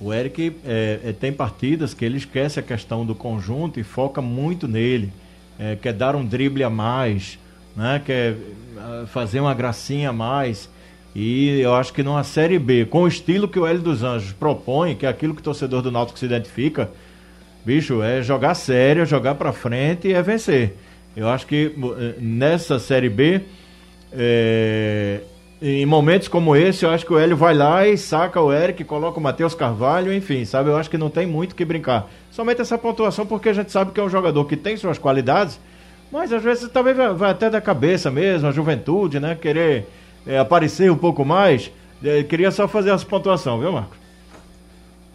[0.00, 4.20] O Eric é, é, tem partidas que ele esquece a questão do conjunto e foca
[4.20, 5.12] muito nele.
[5.58, 7.38] É, quer dar um drible a mais,
[7.76, 8.02] né?
[8.04, 8.36] quer
[8.76, 10.68] ah, fazer uma gracinha a mais.
[11.14, 14.32] E eu acho que numa Série B, com o estilo que o Hélio dos Anjos
[14.32, 16.90] propõe, que é aquilo que o torcedor do Náutico se identifica,
[17.64, 20.74] bicho, é jogar sério, jogar pra frente e é vencer.
[21.16, 23.42] Eu acho que eh, nessa Série B,
[24.12, 25.20] é,
[25.62, 28.84] em momentos como esse, eu acho que o Hélio vai lá e saca o Eric,
[28.84, 30.68] coloca o Matheus Carvalho, enfim, sabe?
[30.68, 32.10] Eu acho que não tem muito o que brincar.
[32.30, 35.58] Somente essa pontuação, porque a gente sabe que é um jogador que tem suas qualidades,
[36.10, 39.34] mas às vezes também vai, até da cabeça mesmo, a juventude, né?
[39.34, 39.86] Querer
[40.26, 41.70] é, aparecer um pouco mais.
[42.02, 43.96] É, queria só fazer essa pontuação, viu, Marcos?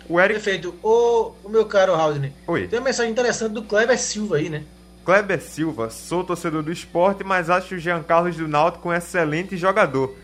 [0.08, 0.74] O Eric Perfeito.
[0.82, 2.68] Ô, o meu caro Haldane, Oi.
[2.68, 4.64] tem uma mensagem interessante do Kleber Silva aí, né?
[5.06, 9.56] Kleber Silva, sou torcedor do esporte, mas acho o Jean Carlos do Náutico um excelente
[9.56, 10.16] jogador.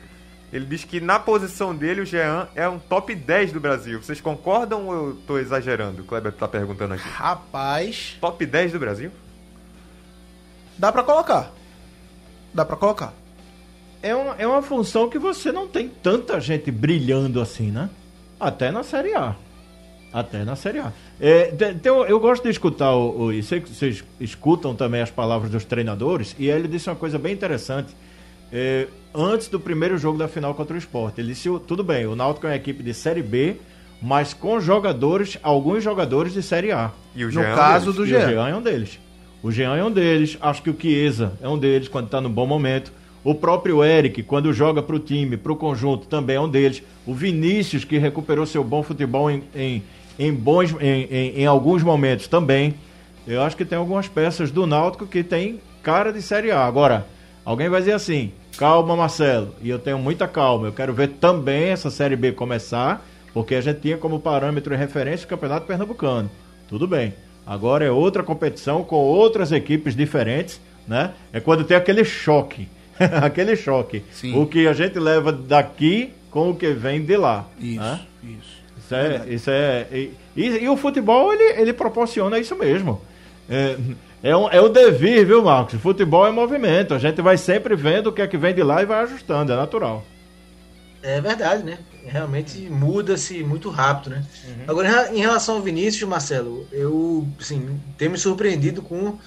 [0.53, 4.01] Ele diz que na posição dele o Jean é um top 10 do Brasil.
[4.01, 6.01] Vocês concordam ou eu tô exagerando?
[6.01, 7.03] O Kleber tá perguntando aqui.
[7.07, 9.11] Rapaz, Top 10 do Brasil?
[10.77, 11.51] dá pra colocar.
[12.53, 13.13] Dá pra colocar.
[14.01, 17.89] É uma, é uma função que você não tem tanta gente brilhando assim, né?
[18.39, 19.35] Até na Série A.
[20.13, 20.93] Até na Série A.
[21.19, 21.51] É,
[21.91, 25.49] um- eu gosto de escutar, o, o, e sei que vocês escutam também as palavras
[25.49, 27.95] dos treinadores, e ele disse uma coisa bem interessante.
[28.51, 32.15] É, antes do primeiro jogo da final contra o Sport, ele disse: tudo bem, o
[32.15, 33.57] Náutico é uma equipe de Série B,
[34.01, 36.91] mas com jogadores, alguns jogadores de Série A.
[37.15, 38.27] E o No Jean é um caso do E Jean.
[38.27, 38.99] O Jean é um deles.
[39.41, 40.37] O Jean é um deles.
[40.41, 42.91] Acho que o Chiesa é um deles quando está no bom momento.
[43.23, 46.83] O próprio Eric, quando joga para o time, para o conjunto, também é um deles.
[47.07, 49.83] O Vinícius, que recuperou seu bom futebol em, em,
[50.19, 52.75] em bons, em, em, em alguns momentos também.
[53.27, 56.65] Eu acho que tem algumas peças do Náutico que tem cara de Série A.
[56.65, 57.07] Agora,
[57.45, 59.53] alguém vai dizer assim: calma, Marcelo.
[59.61, 60.67] E eu tenho muita calma.
[60.67, 64.77] Eu quero ver também essa Série B começar, porque a gente tinha como parâmetro e
[64.77, 66.29] referência o Campeonato Pernambucano.
[66.67, 67.13] Tudo bem.
[67.45, 71.11] Agora é outra competição com outras equipes diferentes, né?
[71.31, 72.67] É quando tem aquele choque.
[73.21, 74.03] aquele choque.
[74.11, 74.35] Sim.
[74.39, 77.45] O que a gente leva daqui com o que vem de lá.
[77.59, 77.99] Isso, né?
[78.23, 78.55] isso.
[78.77, 79.25] Isso é.
[79.29, 82.99] Isso é e, e- e o futebol, ele, ele proporciona isso mesmo.
[83.49, 83.75] É,
[84.29, 85.79] é, um, é o devir, viu, Marcos?
[85.79, 86.93] Futebol é movimento.
[86.93, 89.51] A gente vai sempre vendo o que é que vem de lá e vai ajustando,
[89.51, 90.03] é natural.
[91.03, 91.77] É verdade, né?
[92.05, 94.25] Realmente muda-se muito rápido, né?
[94.47, 94.63] Uhum.
[94.67, 99.17] Agora, em relação ao Vinícius, Marcelo, eu, assim, tenho me surpreendido com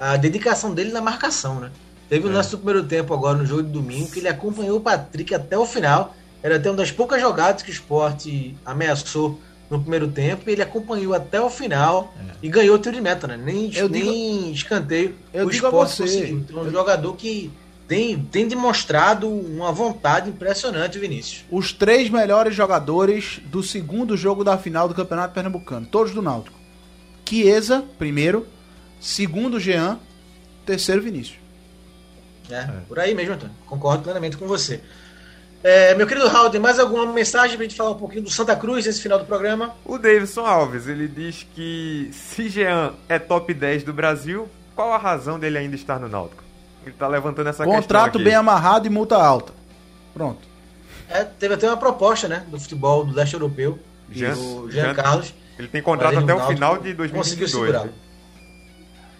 [0.00, 1.70] a dedicação dele na marcação, né?
[2.08, 2.34] Teve o É.
[2.34, 5.58] lance do primeiro tempo agora no jogo de domingo, que ele acompanhou o Patrick até
[5.58, 6.14] o final.
[6.42, 9.38] Era até uma das poucas jogadas que o esporte ameaçou
[9.70, 13.26] no primeiro tempo, e ele acompanhou até o final e ganhou o tiro de meta,
[13.26, 13.36] né?
[13.36, 16.38] Nem, Eu nem escanteio eu o digo a esporte conseguiu.
[16.38, 17.50] Então, é um eu- jogador que
[17.88, 21.44] tem, tem demonstrado uma vontade impressionante, Vinícius.
[21.50, 26.56] Os três melhores jogadores do segundo jogo da final do Campeonato Pernambucano, todos do Náutico.
[27.28, 28.46] Chiesa, primeiro.
[29.00, 29.98] Segundo, Jean.
[30.64, 31.38] Terceiro, Vinícius.
[32.50, 33.54] É, Por aí mesmo, Antônio.
[33.66, 34.80] Concordo plenamente com você.
[35.68, 38.54] É, meu querido Raul, tem mais alguma mensagem pra gente falar um pouquinho do Santa
[38.54, 39.74] Cruz nesse final do programa?
[39.84, 44.96] O Davidson Alves, ele diz que se Jean é top 10 do Brasil, qual a
[44.98, 46.44] razão dele ainda estar no Náutico?
[46.84, 48.22] Ele tá levantando essa Contrato questão aqui.
[48.22, 49.52] bem amarrado e multa alta.
[50.14, 50.38] Pronto.
[51.08, 53.76] É, teve até uma proposta né, do futebol do leste europeu,
[54.08, 55.34] Jean- do Jean Jean- Carlos.
[55.58, 57.50] Ele tem contrato ele até o final de conseguiu 2022.
[57.50, 57.84] segurar.
[57.86, 57.92] né?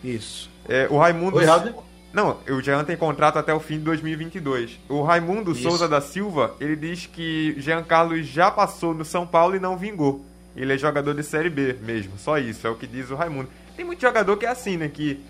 [0.05, 0.49] Isso.
[0.68, 1.36] É, o Raimundo...
[1.38, 1.82] Oi, Raul.
[2.17, 4.81] Não, o Jean tem contrato até o fim de 2022.
[4.89, 5.64] O Raimundo Isso.
[5.64, 9.77] Souza da Silva, ele diz que Jean Carlos já passou no São Paulo e não
[9.77, 10.25] vingou.
[10.57, 13.51] Ele é jogador de Série B mesmo, só isso, é o que diz o Raimundo.
[13.77, 15.23] Tem muito jogador que é assim, né, que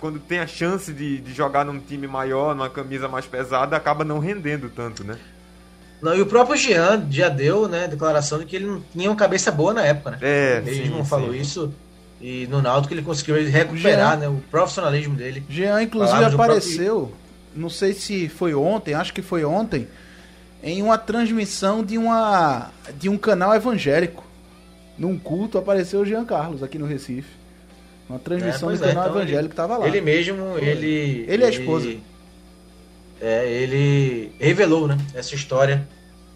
[0.00, 4.02] quando tem a chance de, de jogar num time maior, numa camisa mais pesada, acaba
[4.02, 5.16] não rendendo tanto, né?
[6.02, 9.16] Não, e o próprio Jean já deu, né, declaração de que ele não tinha uma
[9.16, 10.18] cabeça boa na época, né?
[10.22, 11.38] É, ele sim, mesmo falou sim.
[11.38, 11.72] isso.
[12.20, 15.42] E no Náutico ele conseguiu recuperar, né, o profissionalismo dele.
[15.48, 17.12] Jean, inclusive, apareceu,
[17.56, 19.88] não sei se foi ontem, acho que foi ontem,
[20.62, 24.22] em uma transmissão de, uma, de um canal evangélico.
[24.98, 27.30] Num culto apareceu o Jean Carlos aqui no Recife.
[28.06, 29.86] Uma transmissão É, do é, canal então evangélico que tava lá.
[29.86, 31.24] Ele mesmo, ele.
[31.26, 31.94] Ele e a esposa.
[33.20, 35.86] É, ele revelou, né, essa história.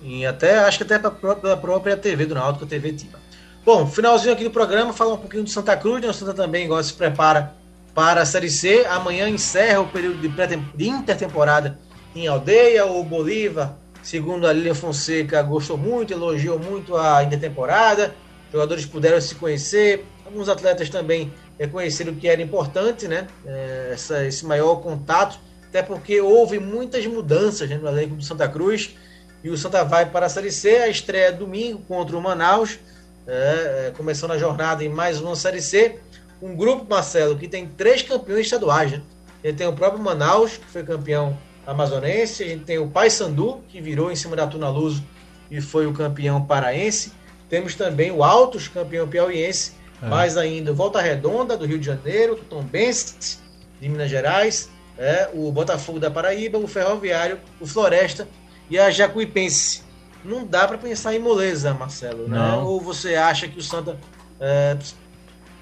[0.03, 3.19] Em até, acho que até pró- pela própria TV do Náutico, a TV Tiba.
[3.65, 6.09] Bom, finalzinho aqui do programa, falar um pouquinho do Santa Cruz, né?
[6.09, 7.55] O Santa também agora se prepara
[7.95, 8.85] para a Série C.
[8.87, 11.79] Amanhã encerra o período de, de intertemporada
[12.15, 12.85] em Aldeia.
[12.85, 18.15] O Bolívar, segundo a Lilian Fonseca, gostou muito, elogiou muito a intertemporada.
[18.53, 20.05] Jogadores puderam se conhecer.
[20.27, 23.27] Alguns atletas também reconheceram que era importante, né?
[23.47, 25.39] É, essa- esse maior contato,
[25.69, 28.95] até porque houve muitas mudanças né, no elenco do Santa Cruz.
[29.43, 32.79] E o Santa vai para a Série C, a estreia é domingo contra o Manaus,
[33.27, 35.99] é, é, começando a jornada em mais uma Série C.
[36.43, 38.93] Um grupo, Marcelo, que tem três campeões estaduais.
[38.93, 39.03] Né?
[39.43, 43.81] Ele tem o próprio Manaus, que foi campeão amazonense, a gente tem o Paysandu, que
[43.81, 45.03] virou em cima da Tuna Luso
[45.51, 47.13] e foi o campeão paraense.
[47.49, 49.73] Temos também o Altos, campeão piauiense,
[50.03, 50.09] É.
[50.09, 53.39] mais ainda Volta Redonda, do Rio de Janeiro, o Tombense,
[53.81, 54.69] de Minas Gerais,
[54.99, 58.29] é, o Botafogo da Paraíba, o Ferroviário, o Floresta
[58.69, 59.84] e a Jacuipense.
[60.25, 62.39] Não dá para pensar em moleza, Marcelo, né?
[62.63, 63.99] Ou você acha que o Santa.
[64.41, 64.77] é,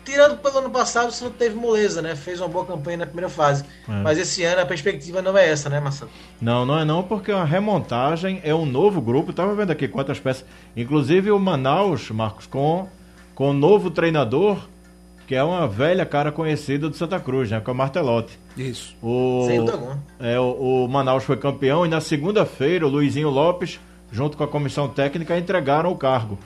[0.05, 2.15] tirando pelo ano passado, o Santa teve moleza, né?
[2.17, 3.65] Fez uma boa campanha na primeira fase.
[3.89, 3.93] É.
[4.03, 6.11] Mas esse ano a perspectiva não é essa, né, Marcelo?
[6.41, 9.33] Não, não é não, porque a remontagem é um novo grupo.
[9.33, 10.45] Tava vendo aqui quantas peças.
[10.77, 12.89] Inclusive o Manaus, Marcos, com,
[13.35, 14.59] com um novo treinador,
[15.27, 17.61] que é uma velha cara conhecida do Santa Cruz, né?
[17.61, 18.39] Que é o Martelotti.
[18.57, 18.95] Isso.
[19.03, 20.03] O, Sem dúvida alguma.
[20.21, 23.81] é, o, o Manaus foi campeão e na segunda-feira o Luizinho Lopes,
[24.13, 26.39] junto com a comissão técnica, entregaram o cargo.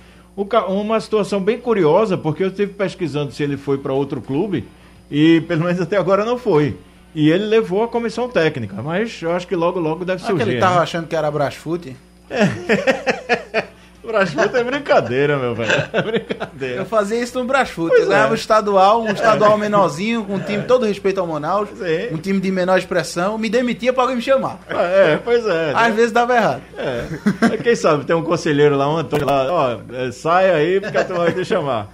[0.69, 4.65] Uma situação bem curiosa, porque eu estive pesquisando se ele foi para outro clube
[5.11, 6.77] e pelo menos até agora não foi.
[7.15, 10.51] E ele levou a comissão técnica, mas eu acho que logo logo deve que surgir.
[10.51, 10.83] ele tava né?
[10.83, 11.89] achando que era Brasfoot?
[11.91, 11.97] O
[14.07, 15.71] Brasfoot é brincadeira, meu velho.
[15.93, 16.85] É Eu brincadeira.
[16.85, 17.89] fazia isso no Brasfoot.
[17.89, 18.33] Pois Eu ganhava é.
[18.33, 22.15] um estadual, um estadual menorzinho, com um time todo respeito ao Manaus, Sim.
[22.15, 24.61] um time de menor expressão, me demitia pra alguém me chamar.
[24.69, 25.73] É, pois é.
[25.75, 25.91] Às né?
[25.93, 26.63] vezes dava errado.
[26.77, 27.57] É.
[27.63, 31.05] Quem sabe tem um conselheiro lá, um Antônio lá, ó, é, sai aí porque a
[31.05, 31.89] turma vai te chamar.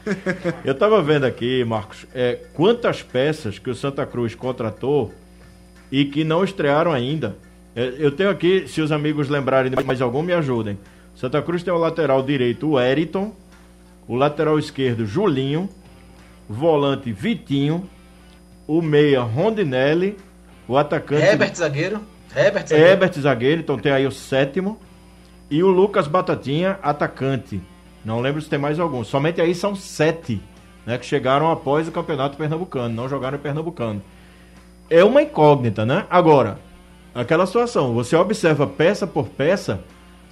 [0.65, 5.13] Eu tava vendo aqui, Marcos, é, quantas peças que o Santa Cruz contratou
[5.91, 7.37] e que não estrearam ainda.
[7.75, 10.79] É, eu tenho aqui, se os amigos lembrarem de mais algum, me ajudem.
[11.15, 13.33] Santa Cruz tem o lateral direito, o Eriton,
[14.09, 15.69] o lateral esquerdo, Julinho,
[16.49, 17.89] volante, Vitinho,
[18.67, 20.17] o meia, Rondinelli,
[20.67, 21.23] o atacante...
[21.23, 22.01] Herbert zagueiro.
[22.35, 22.91] Herbert zagueiro.
[22.91, 24.79] Herbert zagueiro, então tem aí o sétimo.
[25.51, 27.61] E o Lucas Batatinha, atacante.
[28.05, 29.05] Não lembro se tem mais algum.
[29.05, 30.41] Somente aí são sete,
[30.87, 30.97] né?
[30.97, 34.03] Que chegaram após o campeonato pernambucano, não jogaram em pernambucano.
[34.89, 36.07] É uma incógnita, né?
[36.11, 36.59] Agora,
[37.15, 39.81] aquela situação, você observa peça por peça,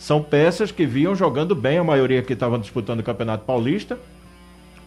[0.01, 3.99] são peças que vinham jogando bem, a maioria que estavam disputando o Campeonato Paulista,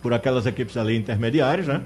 [0.01, 1.84] por aquelas equipes ali intermediárias, né?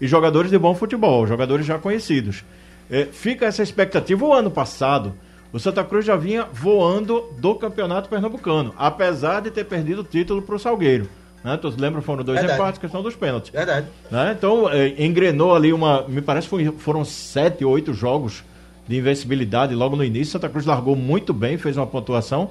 [0.00, 2.42] E jogadores de bom futebol, jogadores já conhecidos.
[2.90, 4.24] É, fica essa expectativa.
[4.24, 5.12] O ano passado,
[5.52, 10.40] o Santa Cruz já vinha voando do Campeonato Pernambucano, apesar de ter perdido o título
[10.40, 11.06] para o Salgueiro.
[11.44, 11.58] Né?
[11.58, 12.58] Todos lembram, foram dois Verdade.
[12.58, 13.50] empates, questão dos pênaltis.
[13.50, 13.88] Verdade.
[14.10, 14.34] Né?
[14.36, 16.08] Então, é, engrenou ali uma.
[16.08, 18.42] Me parece que foram sete, oito jogos
[18.88, 20.32] de invencibilidade logo no início.
[20.32, 22.48] Santa Cruz largou muito bem, fez uma pontuação.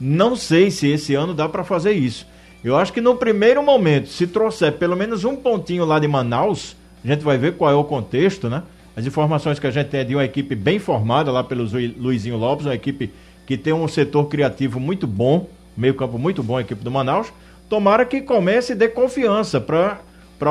[0.00, 2.26] Não sei se esse ano dá para fazer isso.
[2.62, 6.76] Eu acho que no primeiro momento, se trouxer pelo menos um pontinho lá de Manaus,
[7.04, 8.62] a gente vai ver qual é o contexto, né?
[8.96, 11.68] As informações que a gente tem é de uma equipe bem formada lá pelo
[11.98, 13.12] Luizinho Lopes, uma equipe
[13.46, 17.32] que tem um setor criativo muito bom, meio campo muito bom, a equipe do Manaus.
[17.68, 20.00] Tomara que comece e dê confiança para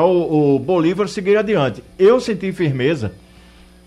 [0.06, 1.84] o, o Bolívar seguir adiante.
[1.98, 3.14] Eu senti firmeza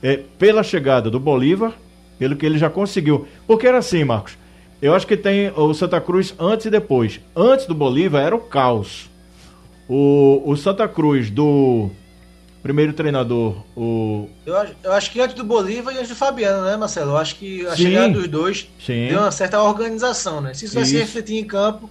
[0.02, 1.72] é, pela chegada do Bolívar,
[2.18, 3.26] pelo que ele já conseguiu.
[3.46, 4.36] Porque era assim, Marcos.
[4.80, 7.20] Eu acho que tem o Santa Cruz antes e depois.
[7.34, 9.10] Antes do Bolívar era o caos.
[9.88, 11.90] O, o Santa Cruz do
[12.62, 14.28] primeiro treinador, o.
[14.44, 17.12] Eu, acho- eu acho que antes do Bolívar e antes do Fabiano, né, Marcelo?
[17.12, 17.82] Eu acho que a Sim.
[17.84, 19.08] chegada dos dois Sim.
[19.08, 20.52] deu uma certa organização, né?
[20.54, 21.00] Se isso vai se Isso.
[21.00, 21.88] refletir em campo,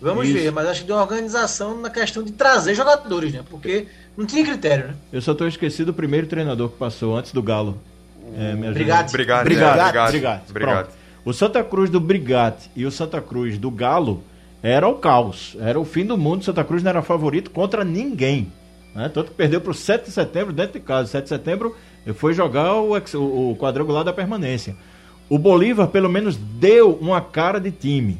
[0.00, 0.34] vamos Isso.
[0.38, 0.50] ver.
[0.50, 3.42] Mas acho que deu uma organização na questão de trazer jogadores, né?
[3.50, 4.94] Porque não tinha critério, né?
[5.12, 7.78] Eu só estou esquecido do primeiro treinador que passou antes do Galo.
[8.36, 8.54] É.
[8.72, 9.12] Brigate.
[9.12, 9.44] Brigate.
[9.44, 10.16] Brigate.
[10.18, 14.22] é, O Santa Cruz do Brigate e o Santa Cruz do Galo
[14.62, 15.56] era o caos.
[15.60, 16.44] Era o fim do mundo.
[16.44, 18.50] Santa Cruz não era favorito contra ninguém.
[18.94, 19.10] Né?
[19.12, 21.08] Tanto que perdeu para o 7 de setembro dentro de casa.
[21.10, 21.76] 7 de setembro
[22.14, 24.76] foi jogar o, o- quadrangular da permanência.
[25.28, 28.18] O Bolívar, pelo menos, deu uma cara de time.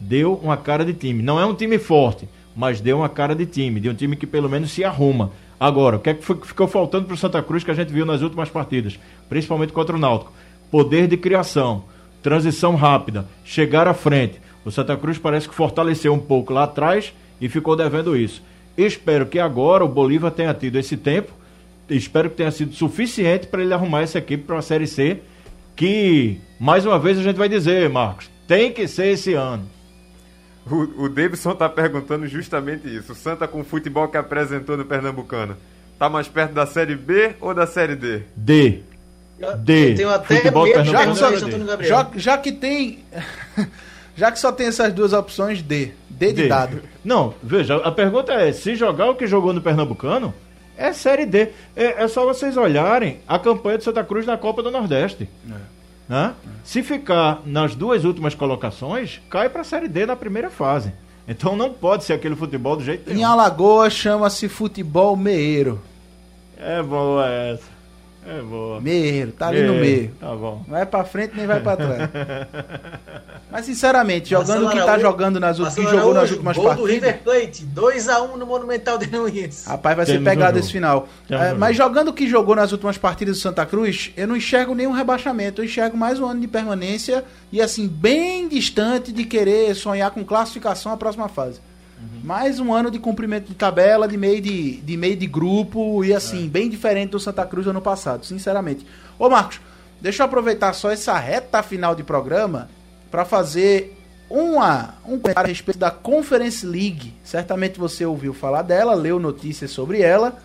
[0.00, 1.22] Deu uma cara de time.
[1.22, 2.26] Não é um time forte,
[2.56, 3.78] mas deu uma cara de time.
[3.80, 5.30] De um time que pelo menos se arruma.
[5.60, 8.04] Agora, o que é que ficou faltando para o Santa Cruz que a gente viu
[8.06, 8.98] nas últimas partidas?
[9.28, 10.32] Principalmente contra o Náutico.
[10.70, 11.84] Poder de criação,
[12.26, 14.40] transição rápida, chegar à frente.
[14.64, 18.42] O Santa Cruz parece que fortaleceu um pouco lá atrás e ficou devendo isso.
[18.76, 21.32] Espero que agora o Bolívar tenha tido esse tempo.
[21.88, 25.22] Espero que tenha sido suficiente para ele arrumar essa equipe para a Série C.
[25.76, 29.62] Que, mais uma vez, a gente vai dizer, Marcos, tem que ser esse ano.
[30.68, 33.12] O, o Davidson tá perguntando justamente isso.
[33.12, 35.56] O Santa com o futebol que apresentou no Pernambucano.
[35.96, 38.22] Tá mais perto da Série B ou da Série D?
[38.34, 38.82] D.
[39.58, 39.92] D.
[39.92, 41.88] Eu tenho até Futebol medo de é Gabriel.
[41.88, 43.00] Já, já que tem.
[44.16, 45.92] já que só tem essas duas opções, D.
[46.08, 46.48] D de D.
[46.48, 46.82] dado.
[47.04, 50.32] Não, veja, a pergunta é: se jogar o que jogou no Pernambucano,
[50.76, 51.50] é Série D.
[51.74, 55.28] É, é só vocês olharem a campanha de Santa Cruz na Copa do Nordeste.
[56.08, 56.32] Né?
[56.64, 60.92] Se ficar nas duas últimas colocações, cai para a Série D na primeira fase.
[61.28, 63.28] Então não pode ser aquele futebol do jeito Em nenhum.
[63.28, 65.82] Alagoas chama-se futebol meeiro.
[66.56, 67.75] É boa essa.
[68.28, 68.80] É boa.
[68.80, 70.10] Meiro, tá ali no meio.
[70.18, 70.62] Tá bom.
[70.66, 72.10] Não vai pra frente nem vai pra trás.
[73.50, 76.64] Mas sinceramente, jogando o que tá Araújo- jogando nas últimas, que jogou nas últimas gol
[76.64, 76.92] do partidas.
[76.94, 79.64] River Plate, 2x1 no Monumental de Nunes.
[79.66, 81.08] Rapaz, vai ser um pegado esse final.
[81.30, 84.36] É, um mas jogando o que jogou nas últimas partidas do Santa Cruz, eu não
[84.36, 85.60] enxergo nenhum rebaixamento.
[85.60, 90.24] Eu enxergo mais um ano de permanência e, assim, bem distante de querer sonhar com
[90.24, 91.60] classificação à próxima fase.
[91.98, 92.20] Uhum.
[92.24, 96.12] Mais um ano de cumprimento de tabela, de meio de, de meio de grupo e,
[96.12, 96.48] assim, É.
[96.48, 98.86] bem diferente do Santa Cruz do ano passado, sinceramente.
[99.18, 99.60] Ô, Marcos,
[100.00, 102.68] deixa eu aproveitar só essa reta final de programa
[103.10, 103.96] para fazer
[104.28, 107.14] uma, um comentário a respeito da Conference League.
[107.24, 110.36] Certamente você ouviu falar dela, leu notícias sobre ela.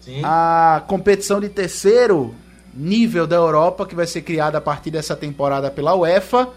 [0.00, 0.20] Sim.
[0.24, 2.34] A competição de terceiro
[2.74, 6.48] nível da Europa, que vai ser criada a partir dessa temporada pela UEFA.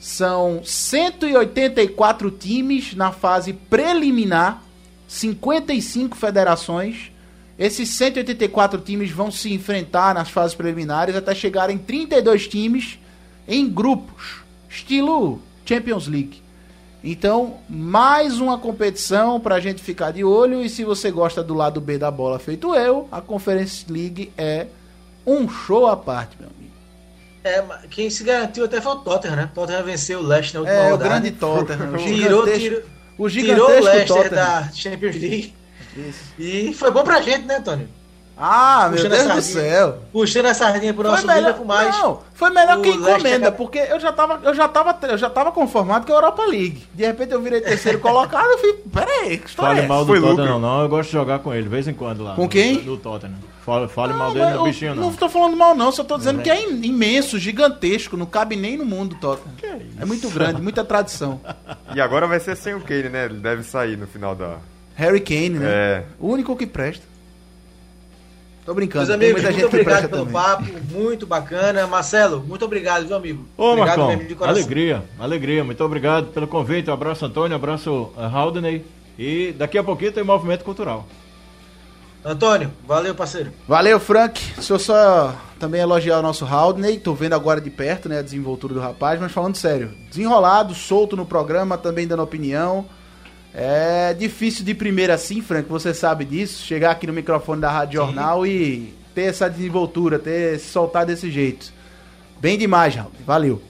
[0.00, 4.62] São 184 times na fase preliminar,
[5.06, 7.12] 55 federações.
[7.58, 12.98] Esses 184 times vão se enfrentar nas fases preliminares até chegarem 32 times
[13.46, 14.40] em grupos,
[14.70, 16.42] estilo Champions League.
[17.04, 20.62] Então, mais uma competição pra gente ficar de olho.
[20.62, 24.66] E se você gosta do lado B da bola, feito eu, a Conference League é
[25.26, 26.59] um show à parte, meu.
[27.42, 29.48] É, mas quem se garantiu até foi o Tottenham, né?
[29.52, 31.08] O Tottenham venceu o Leicester na última É, o rodada.
[31.08, 31.94] grande Tottenham.
[31.94, 32.82] O Tirou, gigantesco, tirou,
[33.18, 34.30] o tirou o Leicester Tottenham.
[34.34, 35.54] da Champions League.
[35.96, 36.20] Isso.
[36.38, 37.88] E foi bom pra gente, né, Antônio?
[38.42, 39.98] Ah, meu Deus do céu.
[40.12, 44.00] Puxando a sardinha pro nosso melhor, Liverpool, mas não, foi melhor que encomenda, porque eu
[44.00, 46.82] já, tava, eu, já tava, eu já tava conformado com a Europa League.
[46.94, 50.06] De repente eu virei terceiro colocado, eu fui, peraí, que história Fale é mal do
[50.06, 50.58] Foi Tottenham, lucro.
[50.60, 50.80] não.
[50.82, 52.34] Eu gosto de jogar com ele, de vez em quando lá.
[52.34, 52.76] Com no- quem?
[52.78, 53.34] Do Tottenham.
[53.64, 55.02] Fale, fale mal Não, dele, no eu bichinho, não.
[55.10, 55.92] Não tô falando mal, não.
[55.92, 58.16] Só tô dizendo que é im- imenso, gigantesco.
[58.16, 59.80] Não cabe nem no mundo, Tottenham.
[60.00, 61.40] É muito grande, muita tradição.
[61.94, 63.24] E agora vai ser sem o Kane, né?
[63.24, 64.58] Ele deve sair no final da.
[64.94, 65.66] Harry Kane, né?
[65.68, 66.04] É.
[66.20, 67.04] O único que presta.
[68.64, 70.32] Tô brincando, Meus amigos, muito obrigado pelo também.
[70.32, 71.86] papo, muito bacana.
[71.86, 73.44] Marcelo, muito obrigado, viu, amigo?
[73.56, 74.56] Ô, obrigado Marcão, mesmo de coração.
[74.60, 75.64] alegria, alegria.
[75.64, 76.90] Muito obrigado pelo convite.
[76.90, 77.52] Um abraço, Antônio.
[77.52, 78.84] Um abraço, uh, Haldney.
[79.18, 81.06] E daqui a pouquinho tem movimento cultural.
[82.24, 83.50] Antônio, valeu, parceiro.
[83.66, 84.40] Valeu, Frank.
[84.54, 86.98] Deixa eu só também elogiar o nosso Haldney.
[86.98, 89.90] Tô vendo agora de perto, né, a desenvoltura do rapaz, mas falando sério.
[90.10, 92.84] Desenrolado, solto no programa, também dando opinião.
[93.54, 96.64] É difícil de primeira assim, Frank, você sabe disso.
[96.64, 101.30] Chegar aqui no microfone da Rádio Jornal e ter essa desenvoltura, ter se soltar desse
[101.30, 101.72] jeito.
[102.38, 103.22] Bem demais, Haldney.
[103.26, 103.62] Valeu.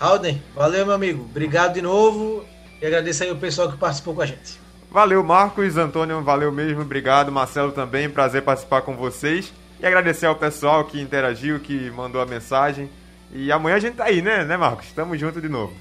[0.00, 1.24] Alden, valeu, meu amigo.
[1.24, 2.44] Obrigado de novo.
[2.80, 4.60] E agradeço aí o pessoal que participou com a gente.
[4.90, 9.52] Valeu, Marcos, Antônio, valeu mesmo, obrigado, Marcelo também, prazer participar com vocês.
[9.80, 12.88] E agradecer ao pessoal que interagiu, que mandou a mensagem.
[13.32, 14.92] E amanhã a gente tá aí, né, né, Marcos?
[14.92, 15.72] Tamo junto de novo.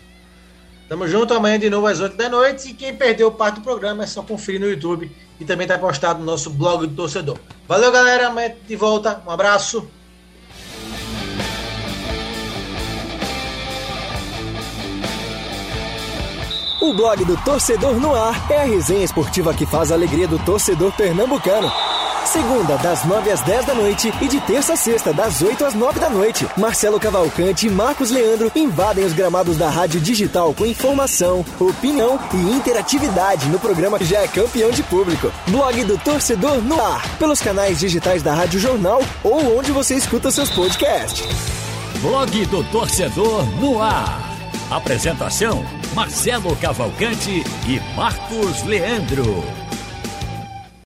[0.94, 2.70] Tamo junto amanhã de novo às 8 da noite.
[2.70, 5.12] E quem perdeu parte do programa é só conferir no YouTube.
[5.40, 7.36] E também tá postado no nosso blog do torcedor.
[7.68, 8.28] Valeu, galera.
[8.28, 9.20] Amanhã de volta.
[9.26, 9.88] Um abraço.
[16.80, 20.38] O blog do Torcedor no Ar é a resenha esportiva que faz a alegria do
[20.46, 21.72] torcedor pernambucano.
[22.26, 25.74] Segunda, das 9 às 10 da noite e de terça a sexta, das 8 às
[25.74, 26.48] 9 da noite.
[26.58, 32.38] Marcelo Cavalcante e Marcos Leandro invadem os gramados da Rádio Digital com informação, opinião e
[32.56, 35.32] interatividade no programa que já é campeão de público.
[35.48, 40.32] Blog do Torcedor no ar, pelos canais digitais da Rádio Jornal ou onde você escuta
[40.32, 41.28] seus podcasts.
[42.02, 44.34] Blog do Torcedor no ar.
[44.72, 45.64] Apresentação:
[45.94, 49.63] Marcelo Cavalcante e Marcos Leandro.